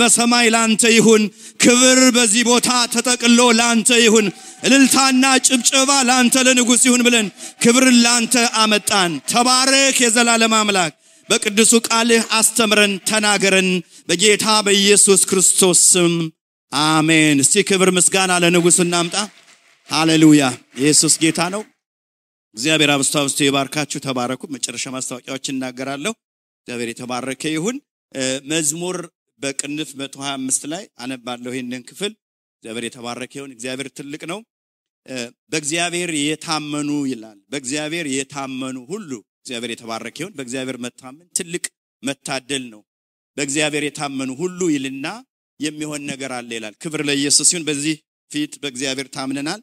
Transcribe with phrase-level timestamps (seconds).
[0.00, 1.22] በሰማይ ላንተ ይሁን።
[1.60, 4.26] ክብር በዚህ ቦታ ተጠቅሎ ላንተ ይሁን።
[4.64, 7.26] እልልታና ጭብጨባ ላንተ ለንጉሥ ይሁን ብለን
[7.62, 10.92] ክብርን ላንተ አመጣን። ተባረክ የዘላለም አምላክ።
[11.28, 13.68] በቅዱሱ ቃልህ አስተምረን፣ ተናገረን።
[14.08, 16.14] በጌታ በኢየሱስ ክርስቶስ ስም
[16.72, 19.16] አሜን። እስቲ ክብር ምስጋና ለንጉሥ እናምጣ።
[19.88, 20.42] ሃሌሉያ!
[20.80, 21.62] ኢየሱስ ጌታ ነው።
[22.54, 26.12] እግዚአብሔር አብስቶ አብስቶ ይባርካችሁ። ተባረኩ። መጨረሻ ማስታወቂያዎች እናገራለሁ።
[26.60, 27.76] እግዚአብሔር የተባረከ ይሁን።
[28.50, 28.96] መዝሙር
[29.40, 32.12] በቅንፍ 125 ላይ አነባለሁ ይህንን ክፍል።
[32.62, 34.40] እግዚአብሔር የተባረከ እግዚአብሔር ትልቅ ነው።
[35.52, 39.10] በእግዚአብሔር የታመኑ ይላል። በእግዚአብሔር የታመኑ ሁሉ
[39.40, 41.64] እግዚአብሔር የተባረከ በእግዚአብሔር መታመን ትልቅ
[42.02, 42.82] መታደል ነው።
[43.36, 45.06] በእግዚአብሔር የታመኑ ሁሉ ይልና
[45.60, 47.96] የሚሆን ነገር አለ ይላል። ክብር ለኢየሱስ ይሁን። በዚህ
[48.30, 49.60] ፊት በእግዚአብሔር ታምነናል።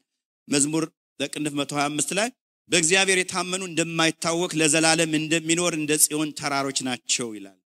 [0.48, 0.84] መዝሙር
[1.20, 2.30] በቅንፍ 125 ላይ
[2.70, 7.58] በእግዚአብሔር የታመኑ እንደማይታወክ ለዘላለም እንደሚኖር እንደ ጽዮን ተራሮች ናቸው ይላል።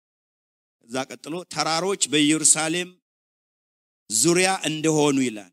[0.90, 2.90] እዛ ቀጥሎ ተራሮች በኢየሩሳሌም
[4.10, 5.52] ዙሪያ እንደሆኑ ይላል።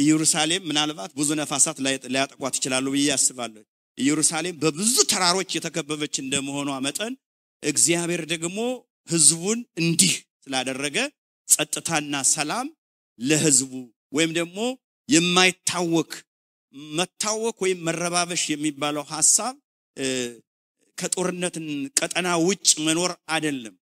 [0.00, 1.78] ኢየሩሳሌም ምናልባት ብዙ ነፋሳት
[2.12, 3.62] ሊያጠቋት ይችላሉ ብዬ አስባለሁ።
[3.98, 7.14] ኢየሩሳሌም በብዙ ተራሮች የተከበበች እንደመሆኗ መጠን
[7.62, 8.58] እግዚአብሔር ደግሞ
[9.08, 10.12] ሕዝቡን እንዲህ
[10.44, 10.96] ስላደረገ
[11.48, 12.66] ጸጥታና ሰላም
[13.18, 13.72] ለሕዝቡ
[14.12, 14.58] ወይም ደግሞ
[15.08, 16.12] የማይታወክ
[16.94, 19.54] መታወክ ወይም መረባበሽ የሚባለው ሐሳብ
[20.98, 21.56] ከጦርነት
[21.98, 23.74] ቀጠና ውጭ መኖር አይደለም፣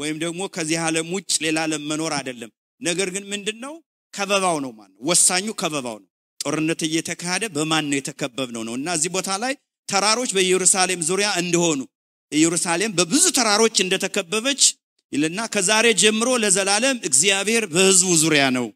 [0.00, 3.74] ወይም ደግሞ ከዚህ ዓለም ውጭ ሌላ ዓለም መኖር አይደለም። ነገር ግን ምንድን ነው
[4.14, 6.08] ከበባው ነው ማለት ወሳኙ ከበባው ነው።
[6.40, 9.54] ጦርነት እየተካሄደ በማን ነው የተከበብነው ነው እና እዚህ ቦታ ላይ
[9.88, 11.80] ተራሮች በኢየሩሳሌም ዙሪያ እንደሆኑ
[12.32, 14.62] ኢየሩሳሌም በብዙ ተራሮች እንደተከበበች
[15.12, 18.66] ይልና ከዛሬ ጀምሮ ለዘላለም እግዚአብሔር በሕዝቡ ዙሪያ ነው።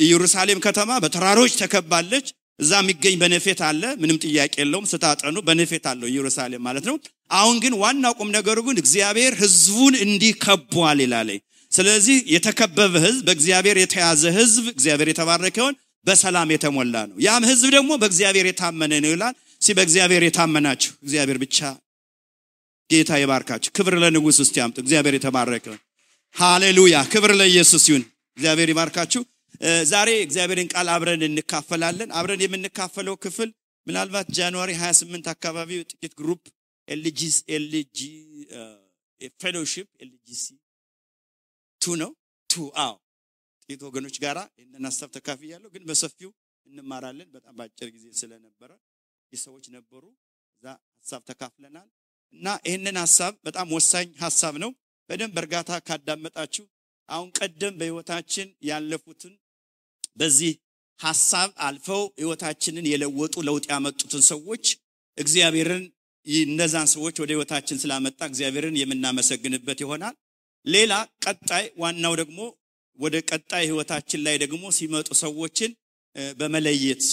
[0.00, 2.26] ኢየሩሳሌም ከተማ በተራሮች ተከባለች።
[2.58, 6.96] እዛ የሚገኝ በነፌት አለ፣ ምንም ጥያቄ የለውም። ስታጠኑ በነፌት አለው ኢየሩሳሌም ማለት ነው።
[7.32, 11.30] አሁን ግን ዋናው ቁም ነገሩ ግን እግዚአብሔር ሕዝቡን እንዲህ ከቧል ይላል።
[11.72, 15.58] ስለዚህ የተከበበ ሕዝብ በእግዚአብሔር የተያዘ ሕዝብ እግዚአብሔር የተባረከ
[16.06, 21.58] በሰላም የተሞላ ነው። ያም ሕዝብ ደግሞ በእግዚአብሔር የታመነ ነው ይላል። ሲ በእግዚአብሔር የታመናችሁ እግዚአብሔር ብቻ
[22.90, 25.66] ጌታ ይባርካችሁ። ክብር ለንጉሥ ውስጥ ያምጡ። እግዚአብሔር የተባረከ
[26.36, 28.04] ሃሌሉያ። ክብር ለኢየሱስ ይሁን።
[28.36, 29.22] እግዚአብሔር ይባርካችሁ።
[29.86, 33.50] ዛሬ እግዚአብሔርን ቃል አብረን እንካፈላለን። አብረን የምንካፈለው ክፍል
[33.86, 36.42] ምናልባት ጃንዋሪ 28 አካባቢ ጥቂት ግሩፕ
[36.88, 37.98] ኤልጂስ ኤልጂ
[39.40, 40.44] ፌሎሺፕ ኤልጂሲ
[41.80, 42.10] ቱ ነው
[42.50, 42.94] ቱ አዎ
[43.62, 46.30] ጥቂት ወገኖች ጋራ ይህንን ሀሳብ ተካፍያለሁ፣ ግን በሰፊው
[46.66, 48.70] እንማራለን። በጣም በአጭር ጊዜ ስለነበረ
[49.32, 50.04] የሰዎች ነበሩ
[50.56, 50.66] እዛ
[50.98, 51.88] ሀሳብ ተካፍለናል
[52.34, 54.70] እና ይህንን ሀሳብ በጣም ወሳኝ ሀሳብ ነው።
[55.10, 56.64] በደንብ በእርጋታ ካዳመጣችሁ
[57.08, 59.34] አሁን ቀደም በህይወታችን ያለፉትን
[60.16, 60.52] በዚህ
[61.00, 64.64] ሀሳብ አልፈው ህይወታችንን የለወጡ ለውጥ ያመጡትን ሰዎች
[65.18, 65.84] እግዚአብሔርን
[66.44, 70.14] እነዛን ሰዎች ወደ ህይወታችን ስላመጣ እግዚአብሔርን የምናመሰግንበት ይሆናል።
[70.66, 70.92] ሌላ
[71.24, 72.38] ቀጣይ ዋናው ደግሞ
[72.98, 75.70] ወደ ቀጣይ ህይወታችን ላይ ደግሞ ሲመጡ ሰዎችን
[76.36, 77.04] በመለየት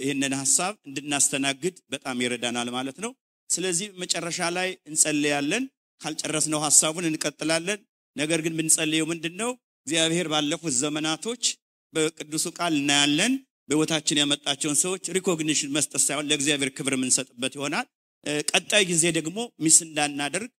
[0.00, 3.12] ይህንን ሀሳብ እንድናስተናግድ በጣም ይረዳናል ማለት ነው።
[3.50, 5.64] ስለዚህ መጨረሻ ላይ እንጸልያለን።
[6.00, 7.80] ካልጨረስነው ሀሳቡን እንቀጥላለን።
[8.16, 9.50] ነገር ግን የምንጸልየው ምንድን ነው?
[9.86, 11.42] እግዚአብሔር ባለፉት ዘመናቶች
[11.94, 13.32] በቅዱሱ ቃል እናያለን።
[13.68, 17.86] በህይወታችን ያመጣቸውን ሰዎች recognition መስጠት ሳይሆን ለእግዚአብሔር ክብር የምንሰጥበት ይሆናል።
[18.50, 20.50] ቀጣይ ጊዜ ደግሞ miss እንዳናደርግ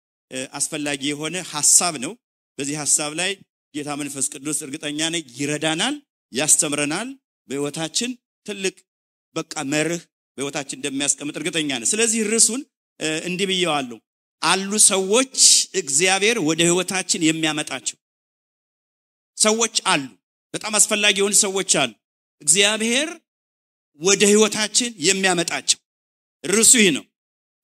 [0.54, 2.12] አስፈላጊ የሆነ ሀሳብ ነው።
[2.58, 3.32] በዚህ ሀሳብ ላይ
[3.74, 5.96] ጌታ መንፈስ ቅዱስ እርግጠኛ ነኝ ይረዳናል፣
[6.32, 7.10] ያስተምረናል።
[7.50, 8.12] በህይወታችን
[8.46, 8.76] ትልቅ
[9.36, 10.02] በቃ መርህ
[10.38, 12.62] በህይወታችን እንደሚያስቀምጥ እርግጠኛ ነኝ። ስለዚህ ርዕሱን
[13.26, 13.98] እንዲህ ብየዋለሁ።
[14.42, 15.36] አሉ ሰዎች
[15.76, 17.98] እግዚአብሔር ወደ ህይወታችን የሚያመጣቸው
[19.38, 20.04] ሰዎች አሉ።
[20.54, 21.92] በጣም አስፈላጊ የሆኑ ሰዎች አሉ።
[22.42, 23.10] እግዚአብሔር
[24.00, 25.80] ወደ ህይወታችን የሚያመጣቸው
[26.44, 27.06] ርዕሱ ይህ ነው።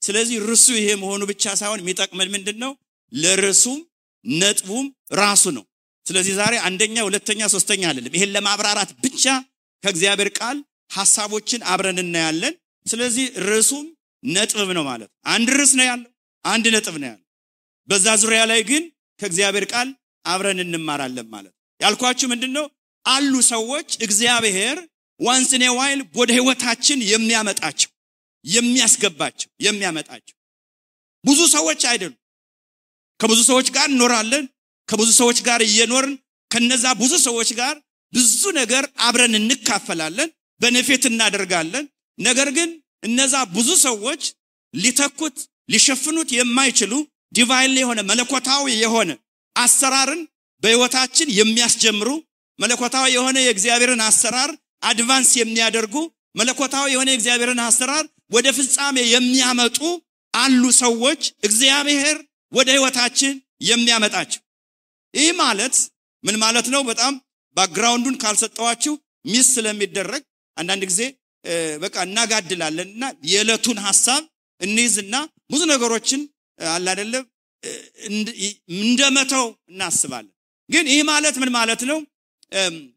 [0.01, 2.71] ስለዚህ ርዕሱ ይሄ መሆኑ ብቻ ሳይሆን የሚጠቅመን ምንድን ነው?
[3.11, 3.79] ለርዕሱም
[4.25, 4.85] ነጥቡም
[5.19, 5.63] ራሱ ነው።
[6.05, 9.23] ስለዚህ ዛሬ አንደኛ፣ ሁለተኛ፣ ሶስተኛ አይደለም። ይሄን ለማብራራት ብቻ
[9.83, 10.57] ከእግዚአብሔር ቃል
[10.91, 12.53] ሀሳቦችን አብረን እናያለን።
[12.85, 13.85] ስለዚህ ርዕሱም
[14.23, 16.11] ነጥብ ነው ማለት አንድ ርዕስ ነው ያለው፣
[16.45, 17.23] አንድ ነጥብ ነው ያለው።
[17.89, 18.83] በዛ ዙሪያ ላይ ግን
[19.19, 19.89] ከእግዚአብሔር ቃል
[20.25, 22.65] አብረን እንማራለን ማለት ያልኳችሁ ምንድን ነው?
[23.05, 24.77] አሉ ሰዎች እግዚአብሔር
[25.19, 27.89] once in a while ወደ ህይወታችን የሚያመጣቸው
[28.45, 30.35] የሚያስገባቸው የሚያመጣቸው
[31.23, 32.19] ብዙ ሰዎች አይደሉም።
[33.19, 34.45] ከብዙ ሰዎች ጋር እንኖራለን።
[34.89, 36.13] ከብዙ ሰዎች ጋር እየኖርን
[36.51, 37.75] ከነዛ ብዙ ሰዎች ጋር
[38.13, 40.29] ብዙ ነገር አብረን እንካፈላለን፣
[40.61, 41.85] በነፌት እናደርጋለን።
[42.17, 42.69] ነገር ግን
[43.03, 44.21] እነዛ ብዙ ሰዎች
[44.73, 45.37] ሊተኩት
[45.69, 46.93] ሊሸፍኑት የማይችሉ
[47.33, 49.09] ዲቫይን የሆነ መለኮታዊ የሆነ
[49.55, 50.21] አሰራርን
[50.63, 52.09] በህይወታችን የሚያስጀምሩ
[52.59, 54.51] መለኮታዊ የሆነ የእግዚአብሔርን አሰራር
[54.89, 55.95] advance የሚያደርጉ
[56.39, 59.79] መለኮታዊ የሆነ የእግዚአብሔርን አሰራር ወደ ፍጻሜ የሚያመጡ
[60.33, 62.17] አሉ ሰዎች እግዚአብሔር
[62.51, 63.33] ወደ ህይወታችን
[63.69, 64.41] የሚያመጣቸው።
[65.13, 65.75] ይህ ማለት
[66.23, 66.81] ምን ማለት ነው?
[66.89, 67.13] በጣም
[67.57, 68.93] background ኡን ካልሰጠዋችሁ
[69.25, 70.23] miss ስለሚደረግ
[70.57, 71.01] አንዳንድ ጊዜ
[71.83, 74.23] በቃ እናጋድላለን እና የዕለቱን ሀሳብ
[74.61, 75.15] እንይዝና
[75.51, 76.21] ብዙ ነገሮችን
[76.59, 77.25] አላደለም
[78.79, 80.31] እንደመተው እናስባለን።
[80.69, 81.99] ግን ይህ ማለት ምን ማለት ነው?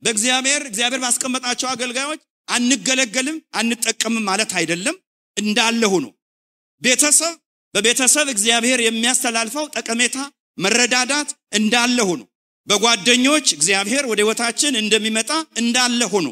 [0.02, 4.96] በእግዚአብሔር እግዚአብሔር ባስቀመጣቸው አገልጋዮች አንገለገልም አንጠቀምም ማለት አይደለም።
[5.36, 6.06] እንዳለ ሆኖ
[6.82, 7.34] ቤተሰብ
[7.74, 10.16] በቤተሰብ እግዚአብሔር የሚያስተላልፈው ጠቀሜታ
[10.58, 11.28] መረዳዳት
[11.58, 12.22] እንዳለ ሆኖ
[12.68, 15.30] በጓደኞች እግዚአብሔር ወደ ህይወታችን እንደሚመጣ
[15.60, 16.28] እንዳለ ሆኖ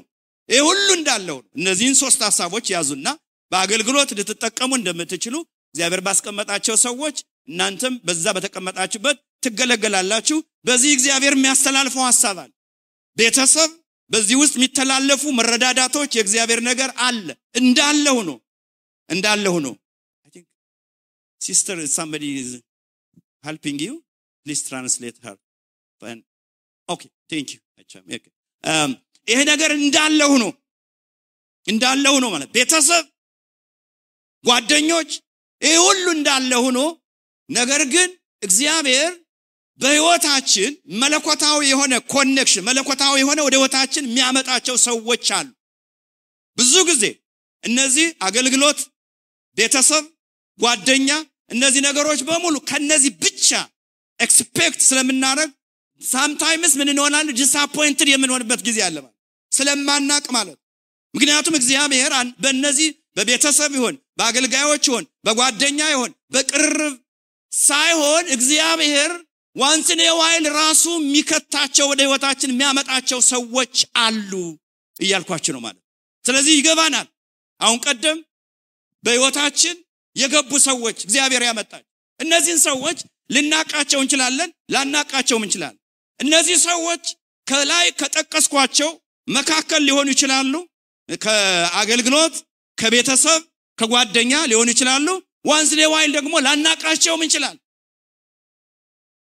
[0.49, 3.09] ይህ ሁሉ እንዳለ ሆኖ እነዚህን ሶስት ሀሳቦች ያዙና
[3.53, 5.35] በአገልግሎት ልትጠቀሙ እንደምትችሉ
[5.75, 7.17] እግዚአብሔር ባስቀመጣቸው ሰዎች
[7.49, 9.17] እናንተም በዛ በተቀመጣችሁበት
[9.47, 12.51] ትገለገላላችሁ። በዚህ እግዚአብሔር የሚያስተላልፈው ሀሳብ አለ።
[13.17, 13.71] ቤተሰብ
[14.11, 17.27] በዚህ ውስጥ የሚተላለፉ መረዳዳቶች የእግዚአብሔር ነገር አለ።
[17.61, 18.31] እንዳለ ሆኖ
[19.09, 19.67] እንዳለ ሆኖ።
[21.41, 22.25] sister somebody
[23.47, 23.93] helping you
[24.47, 25.37] please translate her
[26.89, 27.59] okay thank you
[29.27, 30.45] ይሄ ነገር እንዳለ ሆኖ
[31.67, 33.05] እንዳለ ሆኖ ማለት ቤተሰብ
[34.45, 35.11] ጓደኞች
[35.63, 36.79] ይህ ሁሉ እንዳለ ሆኖ
[37.49, 38.11] ነገር ግን
[38.43, 39.13] እግዚአብሔር
[39.81, 45.49] በህይወታችን መለኮታዊ የሆነ connection መለኮታዊ የሆነ ወደ ህይወታችን የሚያመጣቸው ሰዎች አሉ።
[46.59, 47.05] ብዙ ጊዜ
[47.65, 48.79] እነዚህ አገልግሎት፣
[49.57, 50.05] ቤተሰብ፣
[50.59, 51.11] ጓደኛ
[51.51, 53.49] እነዚህ ነገሮች በሙሉ ከነዚህ ብቻ
[54.21, 55.51] expect ስለምናደርግ
[56.01, 57.35] sometimes ምን እንሆናለን?
[57.39, 59.15] disappointed የምንሆንበት ጊዜ አለ ማለት
[59.53, 60.59] ስለማናቅ ማለት
[61.15, 62.13] ምክንያቱም እግዚአብሔር
[62.43, 66.97] በእነዚህ በቤተሰብ ይሆን በአገልጋዮች ይሆን በጓደኛ ይሆን በቅርርብ
[67.53, 69.13] ሳይሆን እግዚአብሔር
[69.57, 74.33] once in a while ራሱ የሚከታቸው ወደ ህይወታችን የሚያመጣቸው ሰዎች አሉ
[74.97, 75.83] እያልኳችሁ ነው ማለት
[76.25, 77.07] ስለዚህ ይገባናል።
[77.61, 78.19] ከአሁን ቀደም
[79.05, 79.77] በህይወታችን
[80.17, 81.83] የገቡ ሰዎች እግዚአብሔር ያመጣል።
[82.21, 82.99] እነዚህን ሰዎች
[83.31, 85.81] ልናቃቸው እንችላለን ላናቃቸውም እንችላለን።
[86.21, 87.05] እነዚህ ሰዎች
[87.47, 88.91] ከላይ ከጠቀስኳቸው
[89.29, 90.53] መካከል ሊሆኑ ይችላሉ።
[91.09, 92.35] ከአገልግሎት
[92.79, 93.41] ከቤተሰብ
[93.79, 95.09] ከጓደኛ ሊሆኑ ይችላሉ።
[95.47, 97.57] once in a while ደግሞ ላናቃቸውም እንችላል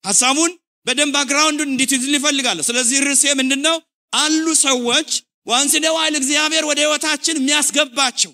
[0.03, 0.51] ሐሳቡን
[0.85, 3.77] በደንብ background ኡን እንድትይዙልኝ እፈልጋለሁ ስለዚህ ርዕሴ ምንድን ነው
[4.13, 5.09] አሉ ሰዎች
[5.47, 8.31] once in a while እግዚአብሔር ወደ ህይወታችን የሚያስገባቸው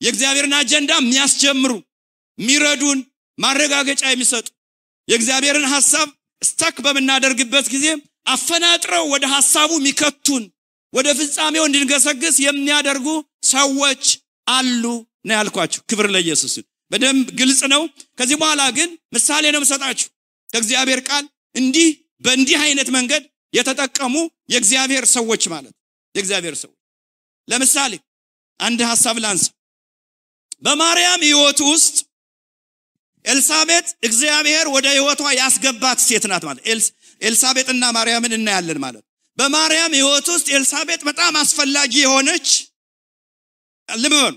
[0.00, 1.72] የእግዚአብሔርን አጀንዳ የሚያስጀምሩ
[2.38, 2.98] የሚረዱን
[3.38, 4.46] ማረጋገጫ የሚሰጡ
[5.08, 6.08] የእግዚአብሔርን ሐሳብ
[6.42, 7.86] ስተክ በምናደርግበት ጊዜ
[8.34, 10.42] አፈናጥረው ወደ ሐሳቡ የሚከቱን
[10.92, 13.06] ወደ ፍጻሜው እንድንገሰግስ የሚያደርጉ
[13.50, 14.04] ሰዎች
[14.46, 14.84] አሉ
[15.24, 16.54] ነው ያልኳችሁ። ክብር ለኢየሱስ
[16.90, 17.82] በደንብ ግልጽ ነው።
[18.18, 20.08] ከዚህ በኋላ ግን ምሳሌ ነው ምሰጣችሁ
[20.52, 21.24] ከእግዚአብሔር ቃል
[21.54, 21.88] እንዲህ
[22.20, 23.22] በእንዲህ አይነት መንገድ
[23.54, 24.14] የተጠቀሙ
[24.52, 25.74] የእግዚአብሔር ሰዎች ማለት
[26.14, 26.76] የእግዚአብሔር ሰዎች።
[27.48, 27.92] ለምሳሌ
[28.60, 29.46] አንድ ሐሳብ ላንሳ።
[30.62, 31.96] በማርያም ህይወት ውስጥ
[33.24, 36.62] ኤልሳቤጥ እግዚአብሔር ወደ ህይወቷ ያስገባት ሴት ናት ማለት
[37.20, 39.04] ኤልሳቤጥና ማርያምን እናያለን ማለት።
[39.38, 42.48] በማርያም ህይወት ውስጥ ኤልሳቤጥ በጣም አስፈላጊ የሆነች
[43.88, 44.34] ልብ በሉ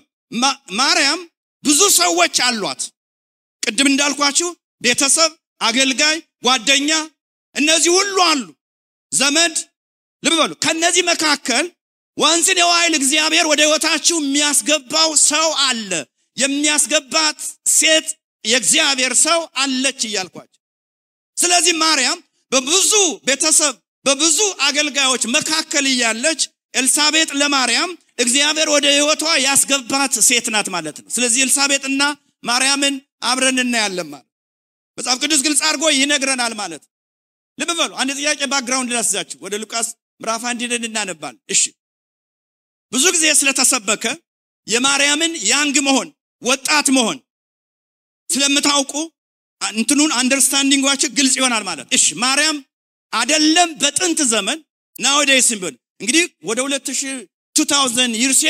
[0.79, 1.19] ማርያም
[1.63, 2.81] ብዙ ሰዎች አሏት።
[3.63, 4.49] ቅድም እንዳልኳችሁ
[4.81, 5.31] ቤተሰብ
[5.63, 6.91] አገልጋይ ጓደኛ
[7.55, 8.43] እነዚህ ሁሉ አሉ።
[9.11, 9.55] ዘመድ
[10.23, 11.65] ልብ በሉ ከነዚህ መካከል
[12.17, 15.91] ዋንስን የዋይል እግዚአብሔር ወደ ህይወታችሁ የሚያስገባው ሰው አለ።
[16.37, 17.39] የሚያስገባት
[17.73, 18.07] ሴት
[18.43, 20.59] የእግዚአብሔር ሰው አለች እያልኳቸው።
[21.37, 22.19] ስለዚህ ማርያም
[22.51, 22.91] በብዙ
[23.27, 24.37] ቤተሰብ በብዙ
[24.67, 26.41] አገልጋዮች መካከል እያለች
[26.73, 32.01] ኤልሳቤጥ ለማርያም እግዚአብሔር ወደ ህይወቷ ያስገባት ሴት ናት ማለት ነው። ስለዚህ ኤልሳቤጥና
[32.43, 34.27] ማርያምን አብረን እናያለን ማለት
[34.97, 36.83] መጽሐፍ ቅዱስ ግልጽ አድርጎ ይነግረናል ማለት።
[37.57, 39.87] ልብ በሉ አንድ ጥያቄ background ላስይዛችሁ ወደ ሉቃስ
[40.21, 41.61] ምዕራፍ አንድ እናነባል እሺ።
[42.91, 44.05] ብዙ ጊዜ ስለተሰበከ
[44.67, 46.09] የማርያምን young መሆን
[46.41, 47.17] ወጣት መሆን
[48.29, 48.93] ስለምታውቁ
[49.61, 52.57] እንትኑን understanding ኣችሁ ግልጽ ይሆናል ማለት። እሺ ማርያም
[53.13, 54.59] አደለም በጥንት ዘመን
[54.95, 56.59] nowadays ም ቢሆን። እንግዲህ ወደ
[57.55, 58.41] 2000 years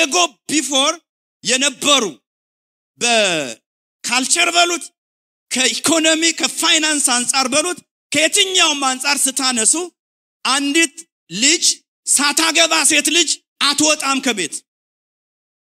[0.50, 0.94] before
[1.44, 2.04] የነበሩ
[3.02, 4.84] በ culture በሉት
[5.54, 7.80] ከኢኮኖሚ ከፋይናንስ አንጻር በሉት
[8.12, 9.76] ከየትኛውም አንጻር ስታነሱ
[10.46, 10.96] አንዲት
[11.44, 11.66] ልጅ
[12.08, 13.30] ሳታገባ ሴት ልጅ
[13.64, 14.56] አትወጣም ከቤት።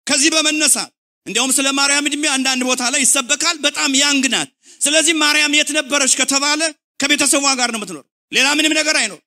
[0.08, 0.90] ከዚህ በመነሳት
[1.26, 4.50] እንዲያውም ስለ ማርያም እድሜ አንዳንድ ቦታ ላይ ይሰበካል። በጣም young ናት።
[4.82, 6.62] ስለዚህ ማርያም የት ነበረች ከተባለ
[7.00, 9.22] ከቤተሰቧ ጋር ነው የምትኖር ሌላ ምንም ነገር አይኖር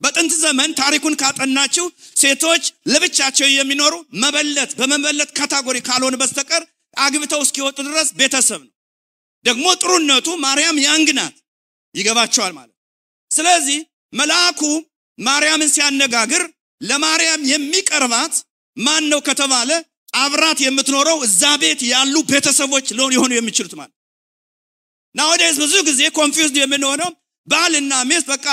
[0.00, 1.86] በጥንት ዘመን ታሪኩን ካጠናችሁ
[2.16, 2.62] ሴቶች
[2.92, 6.62] ለብቻቸው የሚኖሩ መበለት በመበለት category ካልሆነ በስተቀር
[6.96, 8.71] አግብተው እስኪወጡ ድረስ ቤተሰብ ነው
[9.44, 11.36] ደግሞ ጥሩነቱ ማርያም young ናት
[11.94, 12.76] ይገባቸዋል ማለት
[13.30, 13.78] ስለዚህ
[14.12, 14.60] መልአኩ
[15.18, 16.42] ማርያምን ሲያነጋግር
[16.80, 18.34] ለማርያም የሚቀርባት
[18.76, 19.70] ማን ነው ከተባለ
[20.16, 23.94] አብራት የምትኖረው እዛ ቤት ያሉ ቤተሰቦች ሊሆኑ የሚችሉት ማለት
[25.14, 27.10] nowadays ብዙ ጊዜ confused የምንሆነው
[27.48, 28.46] ባልና ሚስት በቃ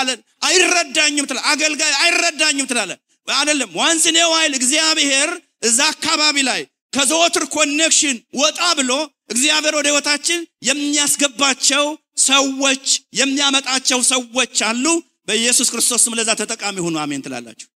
[0.46, 2.92] አይረዳኝም ትላል። አገልጋይ አይረዳኝም ትላለች።
[3.28, 5.30] አይደለም once in a while እግዚአብሔር
[5.68, 6.60] እዛ አካባቢ ላይ
[6.92, 8.92] ከዘወትር connection ወጣ ብሎ
[9.30, 11.84] እግዚአብሔር ወደ ህይወታችን የሚያስገባቸው
[12.24, 12.86] ሰዎች
[13.20, 14.84] የሚያመጣቸው ሰዎች አሉ።
[15.28, 17.68] በኢየሱስ ክርስቶስ ስም ለዛ ተጠቃሚ ሁኑ። አሜን ትላላችሁ።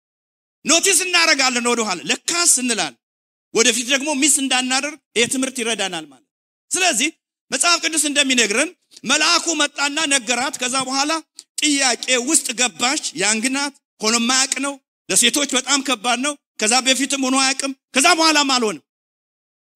[0.65, 2.99] notice እናደርጋለን ወደኋላ ለካስ እንላለን።
[3.55, 6.29] ወደፊት ደግሞ miss እንዳናደርግ ይህ ትምህርት ይረዳናል ማለት
[6.71, 7.09] ስለዚህ
[7.51, 8.71] መጽሐፍ ቅዱስ እንደሚነግረን
[9.05, 11.13] መልአኩ መጣና ነገራት። ከዛ በኋላ
[11.63, 14.75] ጥያቄ ውስጥ ገባች። young ናት ሆኖ ማያቅ ነው።
[15.09, 18.83] ለሴቶች በጣም ከባድ ነው። ከዛ በፊትም ሆኖ አያውቅም። ከዛ በኋላም አልሆንም።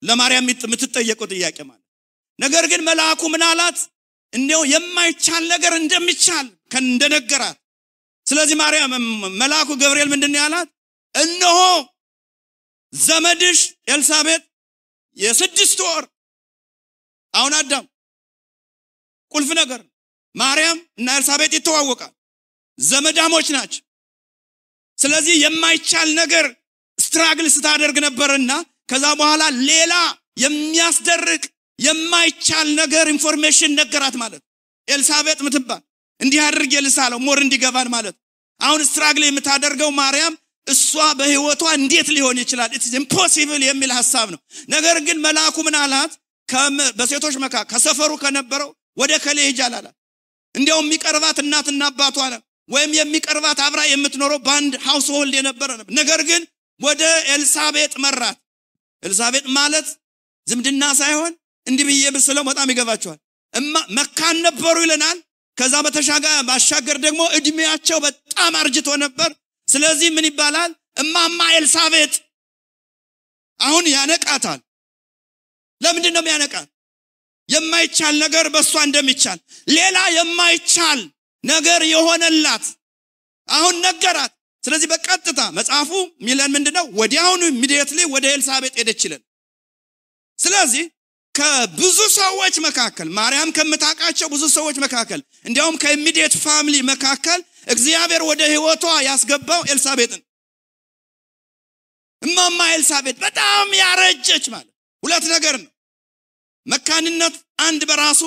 [0.06, 1.82] ለማርያም የምትጠየቀው ጥያቄ ማለት
[2.38, 3.78] ነገር ግን መልአኩ ምን አላት?
[4.32, 6.46] እንዲያው የማይቻል ነገር እንደሚቻል
[6.80, 7.58] እንደነገራት።
[8.26, 8.92] ስለዚህ ማርያም
[9.40, 10.68] መልአኩ ገብርኤል ምንድን ያላት?
[11.14, 11.58] እነሆ
[12.92, 14.42] ዘመድሽ ኤልሳቤጥ
[15.16, 16.04] የስድስት ወር
[17.34, 17.86] አሁን አዳም
[19.32, 19.80] ቁልፍ ነገር
[20.34, 22.12] ማርያም እና ኤልሳቤጥ ይተዋወቃል።
[22.78, 23.82] ዘመዳሞች ናቸው።
[24.98, 26.46] ስለዚህ የማይቻል ነገር
[26.98, 28.52] struggle ስታደርግ ነበርና
[28.88, 29.94] ከዛ በኋላ ሌላ
[30.42, 31.42] የሚያስደርግ
[31.78, 34.42] የማይቻል ነገር information ነገራት ማለት
[34.88, 35.82] ኤልሳቤጥ ምትባል
[36.20, 38.14] እንዲህ አድርጌ ልሳለው more እንዲገባን ማለት
[38.60, 40.34] አሁን struggle የምታደርገው ማርያም
[40.66, 46.12] እሷ በህይወቷ እንዴት ሊሆን ይችላል impossible የሚል ሀሳብ ነው። ነገር ግን መልአኩ ምን አላት?
[46.98, 49.94] በሴቶች መካከል ከሰፈሩ ከነበረው ወደ ከሌ ሂጅ አላላት።
[50.54, 52.16] እንዲያውም የሚቀርባት እናትና አባቷ
[52.68, 56.42] ወይም የሚቀርባት አብራ የምትኖረው በአንድ household የነበረ ነበር። ነገር ግን
[56.80, 57.02] ወደ
[57.34, 58.36] ኤልሳቤጥ መራት።
[59.02, 59.88] ኤልሳቤጥ ማለት
[60.46, 61.32] ዝምድና ሳይሆን
[61.66, 63.18] እንዲህ ብዬ ብስለው በጣም ይገባቸዋል።
[63.96, 65.18] መካን ነበሩ ይለናል።
[65.58, 69.30] ከዛ በተሻጋ ባሻገር ደግሞ እድሜያቸው በጣም አርጅቶ ነበር።
[69.68, 70.70] ስለዚህ ምን ይባላል?
[70.96, 72.12] እማማ ኤልሳቤጥ
[73.60, 74.60] አሁን ያነቃታል።
[75.80, 76.66] ለምንድን ነው የሚያነቃት?
[77.48, 79.38] የማይቻል ነገር በእሷ እንደሚቻል
[79.68, 81.00] ሌላ የማይቻል
[81.44, 82.64] ነገር የሆነላት
[83.48, 84.32] አሁን ነገራት።
[84.66, 85.90] ስለዚህ በቀጥታ መጽሐፉ
[86.26, 86.84] ሚለን ምንድነው?
[87.00, 89.22] ወዲያውኑ immediately ወደ ኤልሳቤጥ ሄደችልን።
[90.38, 90.84] ስለዚህ
[91.34, 98.42] ከብዙ ሰዎች መካከል ማርያም ከምታውቃቸው ብዙ ሰዎች መካከል እንዲያውም ከ immediate family መካከል እግዚአብሔር ወደ
[98.52, 100.22] ህይወቷ ያስገባው ኤልሳቤጥን
[102.22, 104.70] እማማ ኤልሳቤጥ በጣም ያረጀች ማለት
[105.02, 105.70] ሁለት ነገር ነው።
[106.66, 108.22] መካንነት አንድ በራሱ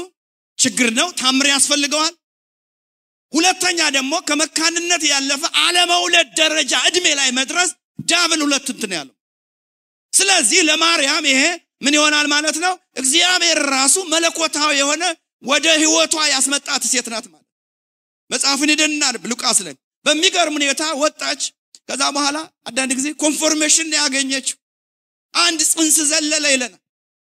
[0.60, 2.14] ችግር ነው፣ ታምር ያስፈልገዋል።
[3.34, 7.70] ሁለተኛ ደግሞ ከመካንነት ያለፈ አለመውለድ ደረጃ እድሜ ላይ መድረስ
[8.10, 9.16] double ሁለት እንትን ያለው።
[10.14, 11.42] ስለዚህ ለማርያም ይሄ
[11.82, 12.74] ምን ይሆናል ማለት ነው?
[13.02, 15.04] እግዚአብሔር ራሱ መለኮታዊ የሆነ
[15.44, 17.48] ወደ ህይወቷ ያስመጣት ሴት ናት ማለት
[18.30, 21.42] መጽሐፉን ሄደንና ሉቃስ ላይ በሚገርም ሁኔታ ወጣች።
[21.90, 22.38] ከዛ በኋላ
[22.70, 24.58] አንዳንድ ጊዜ confirmation ያገኘችው
[25.34, 26.82] አንድ ጽንስ ዘለለ ይለናል።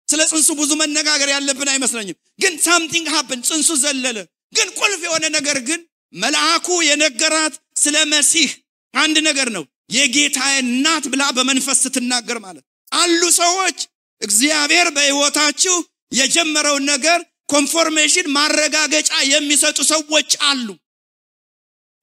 [0.09, 4.19] ስለ ጽንሱ ብዙ መነጋገር ያለብን አይመስለኝም። ግን something happen ጽንሱ ዘለለ።
[4.53, 5.81] ግን ቁልፍ የሆነ ነገር ግን
[6.15, 8.51] መልአኩ የነገራት ስለ መሲህ
[8.95, 9.65] አንድ ነገር ነው።
[9.97, 13.79] የጌታዬ እናት ብላ በመንፈስ ስትናገር ማለት አሉ ሰዎች
[14.21, 15.75] እግዚአብሔር በህይወታችሁ
[16.13, 20.69] የጀመረውን ነገር confirmation ማረጋገጫ የሚሰጡ ሰዎች አሉ።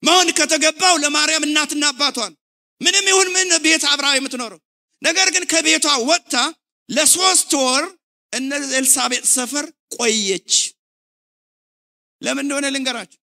[0.02, 2.38] መሆን ከተገባው ለማርያም እናትና አባቷ ነው።
[2.80, 4.60] ምንም ይሁን ምን ቤት አብራ የምትኖረው
[5.02, 6.36] ነገር ግን ከቤቷ ወጥታ
[6.88, 7.84] ለሶስት ወር
[8.32, 10.52] እነ ኤልሳቤጥ ሰፈር ቆየች።
[12.22, 13.20] ለምን እንደሆነ ልንገራችሁ።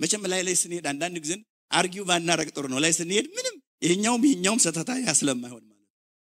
[0.00, 1.32] መቼም ላይ ላይ ስንሄድ አንዳንድ ጊዜ
[1.70, 5.88] argue ባናረግ ጥሩ ነው። ላይ ስንሄድ ምንም ይሄኛውም ይሄኛውም ሰተታ ያስለማይሆን ማለት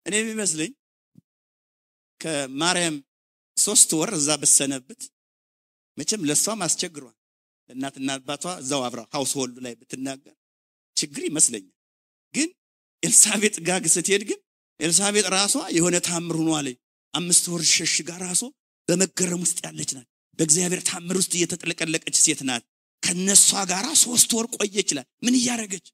[0.06, 0.72] እኔ የሚመስለኝ
[2.20, 2.96] ከማርያም
[3.56, 5.02] ሶስት ወር እዛ ብሰነብት
[5.98, 7.14] መቼም ለእሷም አስቸግሯል።
[7.68, 10.34] እናትና አባቷ እዛው አብራ ሀውስ ሆልዱ ላይ ብትናገር
[10.96, 11.74] ችግር ይመስለኛል።
[12.34, 12.48] ግን
[13.02, 14.38] ኤልሳቤጥ ጋግ ስትሄድ ግን
[14.80, 16.68] ኤልሳቤጥ ራሷ የሆነ ታምር ሆኗል።
[17.14, 18.40] አምስት ወር ሸሽጋ ራሷ
[18.88, 20.08] በመገረም ውስጥ ያለች ናት።
[20.38, 22.64] በእግዚአብሔር ታምር ውስጥ እየተጥለቀለቀች ሴት ናት።
[23.02, 25.86] ከነሷ ጋር ሶስት ወር ቆየ ይችላል። ምን እያደረገች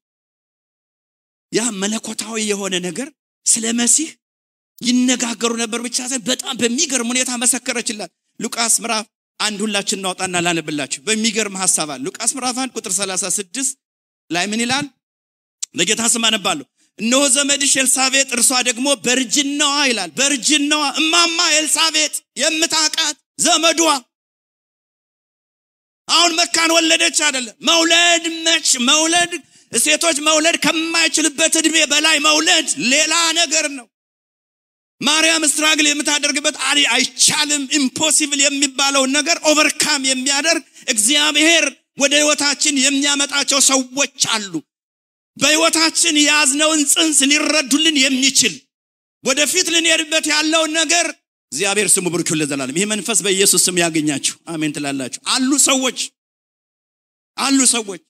[1.51, 3.09] ያ መለኮታዊ የሆነ ነገር
[3.45, 4.09] ስለ መሲህ
[4.79, 9.05] ይነጋገሩ ነበር ብቻ ሳይሆን በጣም በሚገርም ሁኔታ መሰከረችላት። ሉቃስ ምዕራፍ
[9.39, 13.71] አንድ ሁላችን እናውጣና ላነብላችሁ። በሚገርም ሀሳብ አለ። ሉቃስ ምዕራፍ አንድ ቁጥር 36
[14.29, 14.85] ላይ ምን ይላል?
[15.75, 16.65] በጌታ ስም አነባለሁ።
[16.99, 23.81] እነሆ ዘመድሽ ኤልሳቤጥ እርሷ ደግሞ በእርጅናዋ ይላል። በእርጅናዋ እማማ ኤልሳቤጥ የምታውቃት ዘመዷ
[26.07, 29.31] አሁን መካን ወለደች አይደለም። መውለድ መች መውለድ
[29.71, 33.87] ሴቶች መውለድ ከማይችልበት እድሜ በላይ መውለድ ሌላ ነገር ነው።
[35.01, 36.55] ማርያም struggle የምታደርግበት
[36.91, 41.65] አይቻልም impossible የሚባለውን ነገር overcome የሚያደርግ እግዚአብሔር
[41.97, 44.53] ወደ ህይወታችን የሚያመጣቸው ሰዎች አሉ።
[45.37, 48.53] በህይወታችን የያዝነውን ጽንስ ሊረዱልን የሚችል
[49.23, 51.05] ወደፊት ልንሄድበት ያለውን ነገር
[51.51, 55.99] እግዚአብሔር ስሙ ብርክ ለዘላለም። ይህ መንፈስ በኢየሱስ ስም ያገኛችሁ። አሜን ትላላችሁ። አሉ ሰዎች
[57.37, 58.01] አሉ ሰዎች።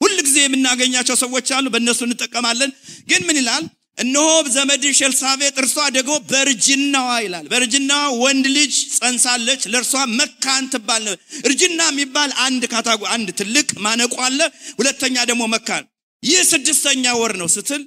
[0.00, 2.70] ሁል ጊዜ የምናገኛቸው ሰዎች አሉ በእነሱ እንጠቀማለን።
[3.10, 3.64] ግን ምን ይላል?
[3.98, 11.14] እነሆ ዘመድሽ ኤልሳቤጥ እርሷ ደግሞ በእርጅናዋ ይላል። በእርጅናዋ ወንድ ልጅ ጸንሳለች ለእርሷ መካን ትባል ነው።
[11.44, 14.40] እርጅና የሚባል አንድ ካታጎ አንድ ትልቅ ማነቆ አለ
[14.78, 15.84] ሁለተኛ ደግሞ መካን።
[16.22, 17.82] ይህ ስድስተኛ ወር ነው ስትል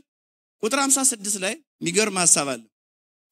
[0.64, 2.62] ቁጥር 56 ላይ የሚገርም ሀሳብ አለ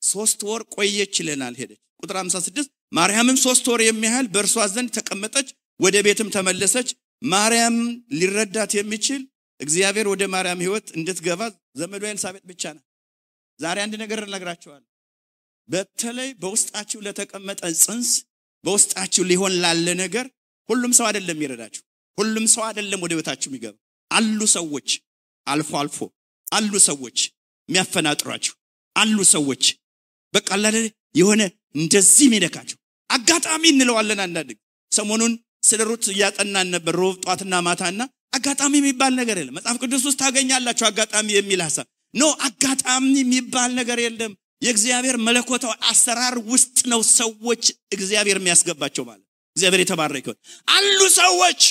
[0.02, 5.98] ሶስት ወር ቆየች ይለናል ሄደች። ቁጥር 56 ማርያምም ሶስት ወር የሚያህል በእርሷ ዘንድ ተቀመጠች ወደ
[6.08, 6.90] ቤትም ተመለሰች።
[7.26, 7.76] ማርያም
[8.20, 9.22] ሊረዳት የሚችል
[9.60, 11.42] እግዚአብሔር ወደ ማርያም ህይወት እንድትገባ
[11.80, 12.84] ዘመዷ ኤልሳቤጥ ብቻ ነው
[13.60, 14.88] ዛሬ አንድ ነገር እነግራቸዋለሁ
[15.70, 18.10] በተለይ በውስጣችሁ ለተቀመጠ ጽንስ
[18.64, 20.26] በውስጣችሁ ሊሆን ላለ ነገር
[20.70, 21.84] ሁሉም ሰው አይደለም የሚረዳችሁ
[22.18, 23.76] ሁሉም ሰው አይደለም ወደ ቤታችሁ የሚገባ
[24.12, 24.90] አሉ ሰዎች
[25.48, 26.00] አልፎ አልፎ
[26.48, 27.20] አሉ ሰዎች
[27.70, 28.54] የሚያፈናጥሯችሁ
[28.96, 29.64] አሉ ሰዎች
[30.34, 30.50] በቃ
[31.16, 31.42] የሆነ
[31.76, 32.78] እንደዚህ ሚነካቸው
[33.10, 34.52] አጋጣሚ እንለዋለን አንዳንድ
[34.92, 35.34] ሰሞኑን
[35.64, 38.02] ስለ ሩት እያጠናን ነበር ሮብ ጧትና ማታና
[38.34, 44.00] አጋጣሚ የሚባል ነገር የለም። መጽሐፍ ቅዱስ ውስጥ ታገኛላችሁ አጋጣሚ የሚል ሀሳብ። ኖ አጋጣሚ የሚባል ነገር
[44.06, 47.64] የለም። የእግዚአብሔር መለኮታዊ አሰራር ውስጥ ነው ሰዎች
[47.96, 50.28] እግዚአብሔር የሚያስገባቸው ማለት እግዚአብሔር የተባረከ
[50.68, 51.62] አሉ ሰዎች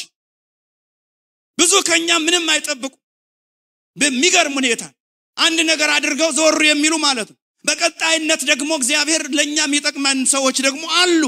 [1.58, 2.92] ብዙ ከኛ ምንም አይጠብቁ።
[3.96, 4.82] በሚገርም ሁኔታ
[5.36, 11.22] አንድ ነገር አድርገው ዞር የሚሉ ማለት ነው በቀጣይነት ደግሞ እግዚአብሔር ለእኛ የሚጠቅመን ሰዎች ደግሞ አሉ።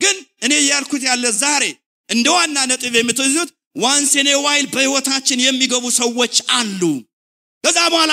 [0.00, 1.64] ግን እኔ እያልኩት ያለ ዛሬ
[2.08, 6.82] እንደ ዋና ነጥብ የምትይዙት once in a while በህይወታችን የሚገቡ ሰዎች አሉ።
[7.64, 8.12] ከዛ በኋላ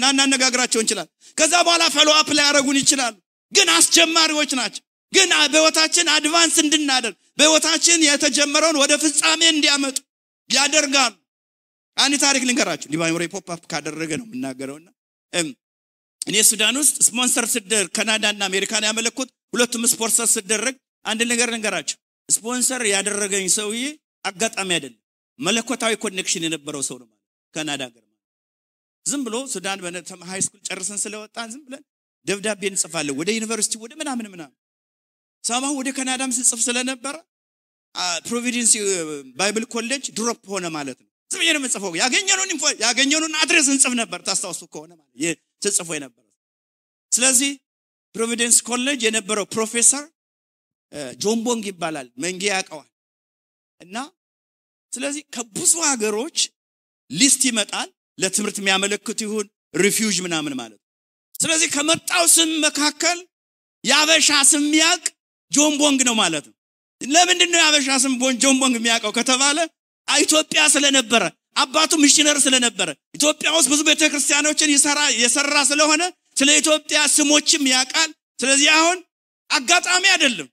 [0.00, 3.14] ላናነጋግራቸው እንችላል ከዛ በኋላ follow up ሊያደረጉን ይችላሉ።
[3.52, 9.96] ግን አስጀማሪዎች ናቸው። ግን በህይወታችን advance እንድናደርግ በህይወታችን የተጀመረውን ወደ ፍጻሜ እንዲያመጡ
[10.50, 11.12] ያደርጋሉ።
[11.96, 14.88] አንድ ታሪክ ልንገራችሁ። ሊባኖሬ pop ካደረገ ነው የምናገረውና
[16.26, 22.82] እኔ ሱዳን ውስጥ ስፖንሰር ስደር ካናዳና አሜሪካን ያመለኩት ሁለቱም ስፖንሰር ስደረግ አንድ ነገር ልንገራቸው ስፖንሰር
[22.92, 23.84] ያደረገኝ ሰውዬ
[24.24, 24.98] አጋጣሚ አይደለም።
[25.38, 27.22] መለኮታዊ connection የነበረው ሰው ነው ማለት
[27.54, 28.04] ካናዳ ሀገር
[29.06, 29.78] ዝም ብሎ ሱዳን
[30.30, 31.82] high school ጨርሰን ስለወጣን ዝም ብለን
[32.26, 34.56] ደብዳቤ እንጽፋለን። ወደ ዩኒቨርሲቲ ወደ ምናምን ምናምን
[35.44, 37.14] ሰማሁ ወደ ካናዳም ስጽፍ ስለነበረ
[38.26, 38.72] Providence
[39.38, 42.50] Bible College drop ሆነ ማለት ነው። ዝም ነው የምጽፈው። ያገኘኑን
[42.84, 46.24] ያገኘኑን address እንጽፍ ነበር። ታስታውሱ ከሆነ ማለት ስጽፎ የነበረ
[47.12, 47.50] ስለዚህ
[48.14, 50.04] Providence College የነበረው ፕሮፌሰር
[51.20, 52.88] ጆንቦንግ ይባላል። መንጌ ያውቀዋል።
[53.80, 53.96] እና
[54.92, 56.38] ስለዚህ ከብዙ ሀገሮች
[57.10, 60.78] list ይመጣል። ለትምህርት የሚያመለክቱ ይሁን refugee ምናምን ማለት
[61.34, 63.18] ስለዚህ ከመጣው ስም መካከል
[63.84, 65.06] የአበሻ ስም የሚያውቅ
[65.52, 66.56] ጆንቦንግ ነው ማለት ነው።
[67.00, 69.58] ለምንድን ነው የአበሻ ስም ጆንቦንግ የሚያውቀው ከተባለ
[70.08, 71.22] ኢትዮጵያ ስለነበረ
[71.56, 74.72] አባቱ ሚሽነር ስለነበረ ኢትዮጵያ ውስጥ ብዙ ቤተክርስቲያኖችን
[75.22, 76.02] የሰራ ስለሆነ
[76.36, 78.10] ስለ ኢትዮጵያ ስሞችም ያውቃል።
[78.42, 78.98] ስለዚህ አሁን
[79.50, 80.48] አጋጣሚ አይደለም።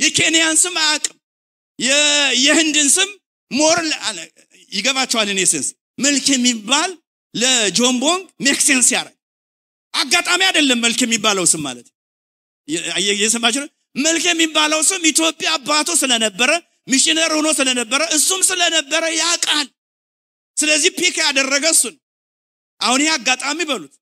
[0.00, 1.16] የኬንያን ስም አያውቅም።
[2.44, 3.10] የህንድን ስም
[3.50, 3.78] ሞር
[4.72, 6.90] ይገባቸዋል እኔ ስንስ መልክ የሚባል
[7.34, 9.14] ለጆንቦንግ ሜክሴንስ ያደረግ
[9.94, 11.86] አጋጣሚ አይደለም መልክ የሚባለው ስም ማለት።
[13.20, 13.62] የሰማችሁ
[13.98, 16.50] መልክ የሚባለው ስም ኢትዮጵያ አባቱ ስለነበረ
[16.88, 19.66] ሚሽነር ሆኖ ስለነበረ እሱም ስለነበረ ያውቃል
[20.56, 21.94] ስለዚህ ፒክ ያደረገ እሱን።
[22.80, 23.94] አሁን ይሄ አጋጣሚ በሉት።